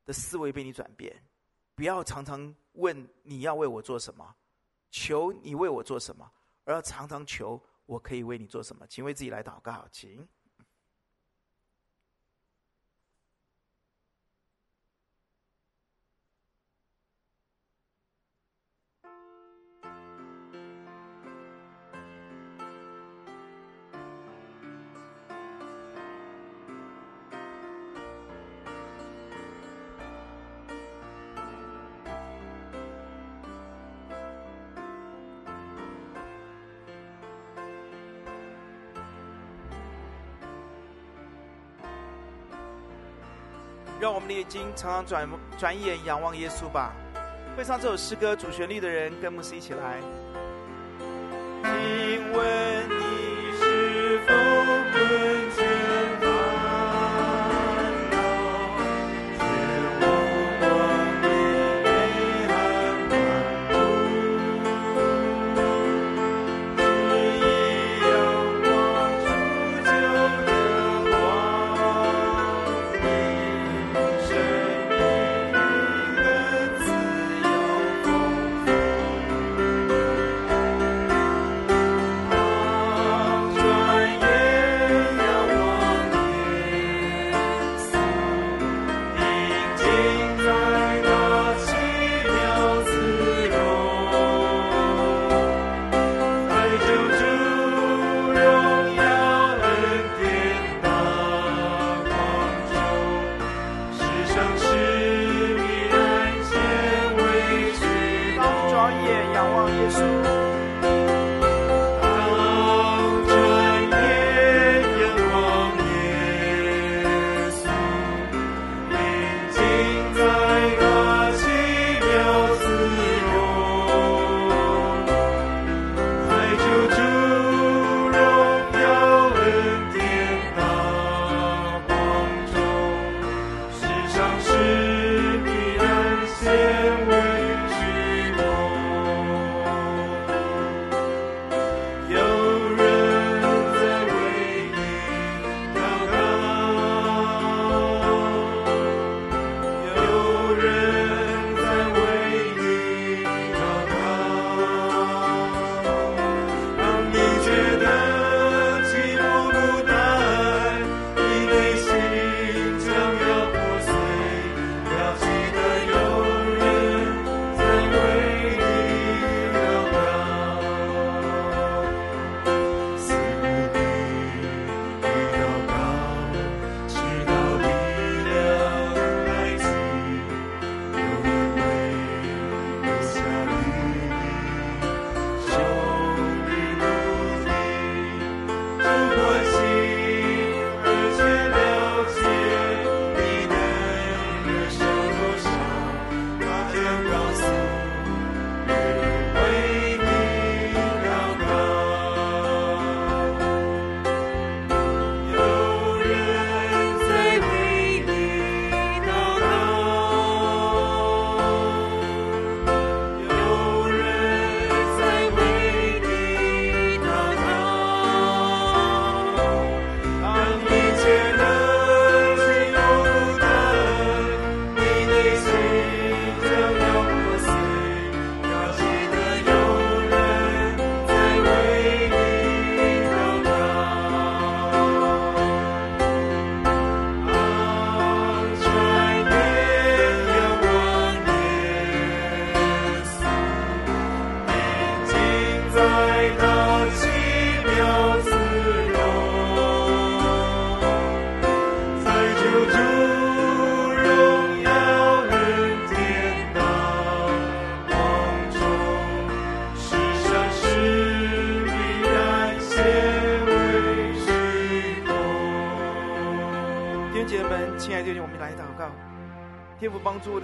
[0.05, 1.25] 的思维被你转变。
[1.73, 4.35] 不要常常问你要为我做什么，
[4.91, 6.29] 求你为我做什么，
[6.65, 8.85] 而要常常求我可以为你做什么。
[8.87, 10.27] 请为自己来祷告，请。
[44.23, 46.93] 们的眼睛常常转转眼仰望耶稣吧。
[47.57, 49.99] 会唱这首诗歌主旋律的人，跟牧师一起来。
[51.65, 52.62] 因为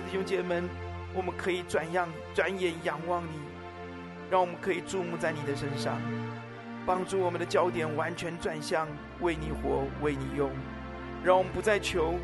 [0.10, 0.70] 弟兄姐妹们，
[1.14, 3.39] 我们可以转样转眼仰望你，
[4.32, 6.01] 让我们可以注目在你的身上，
[6.84, 8.88] 帮助我们的焦点完全转向
[9.22, 10.49] 为你活、为你用，
[11.24, 12.16] 让我们不再求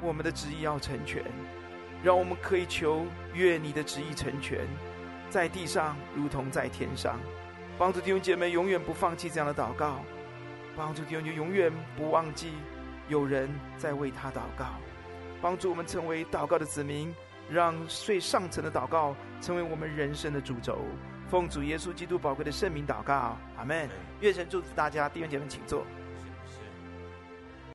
[0.00, 1.22] 我们的旨意要成全，
[2.02, 4.66] 让我们可以求愿你的旨意成全，
[5.30, 7.16] 在地上如同在天上。
[7.78, 10.00] 帮助弟兄姐妹永远不放弃这样的祷告，
[10.76, 12.54] 帮助弟兄姐永远不忘记
[13.08, 14.66] 有人在为他祷告，
[15.42, 17.12] 帮助我们成为祷告的子民，
[17.50, 20.78] 让最上层的祷告成为我们人生的主轴。
[21.28, 23.88] 奉主耶稣基督宝贵的圣名祷告，阿门。
[24.20, 25.84] 愿神祝福大家，弟兄姐妹请坐。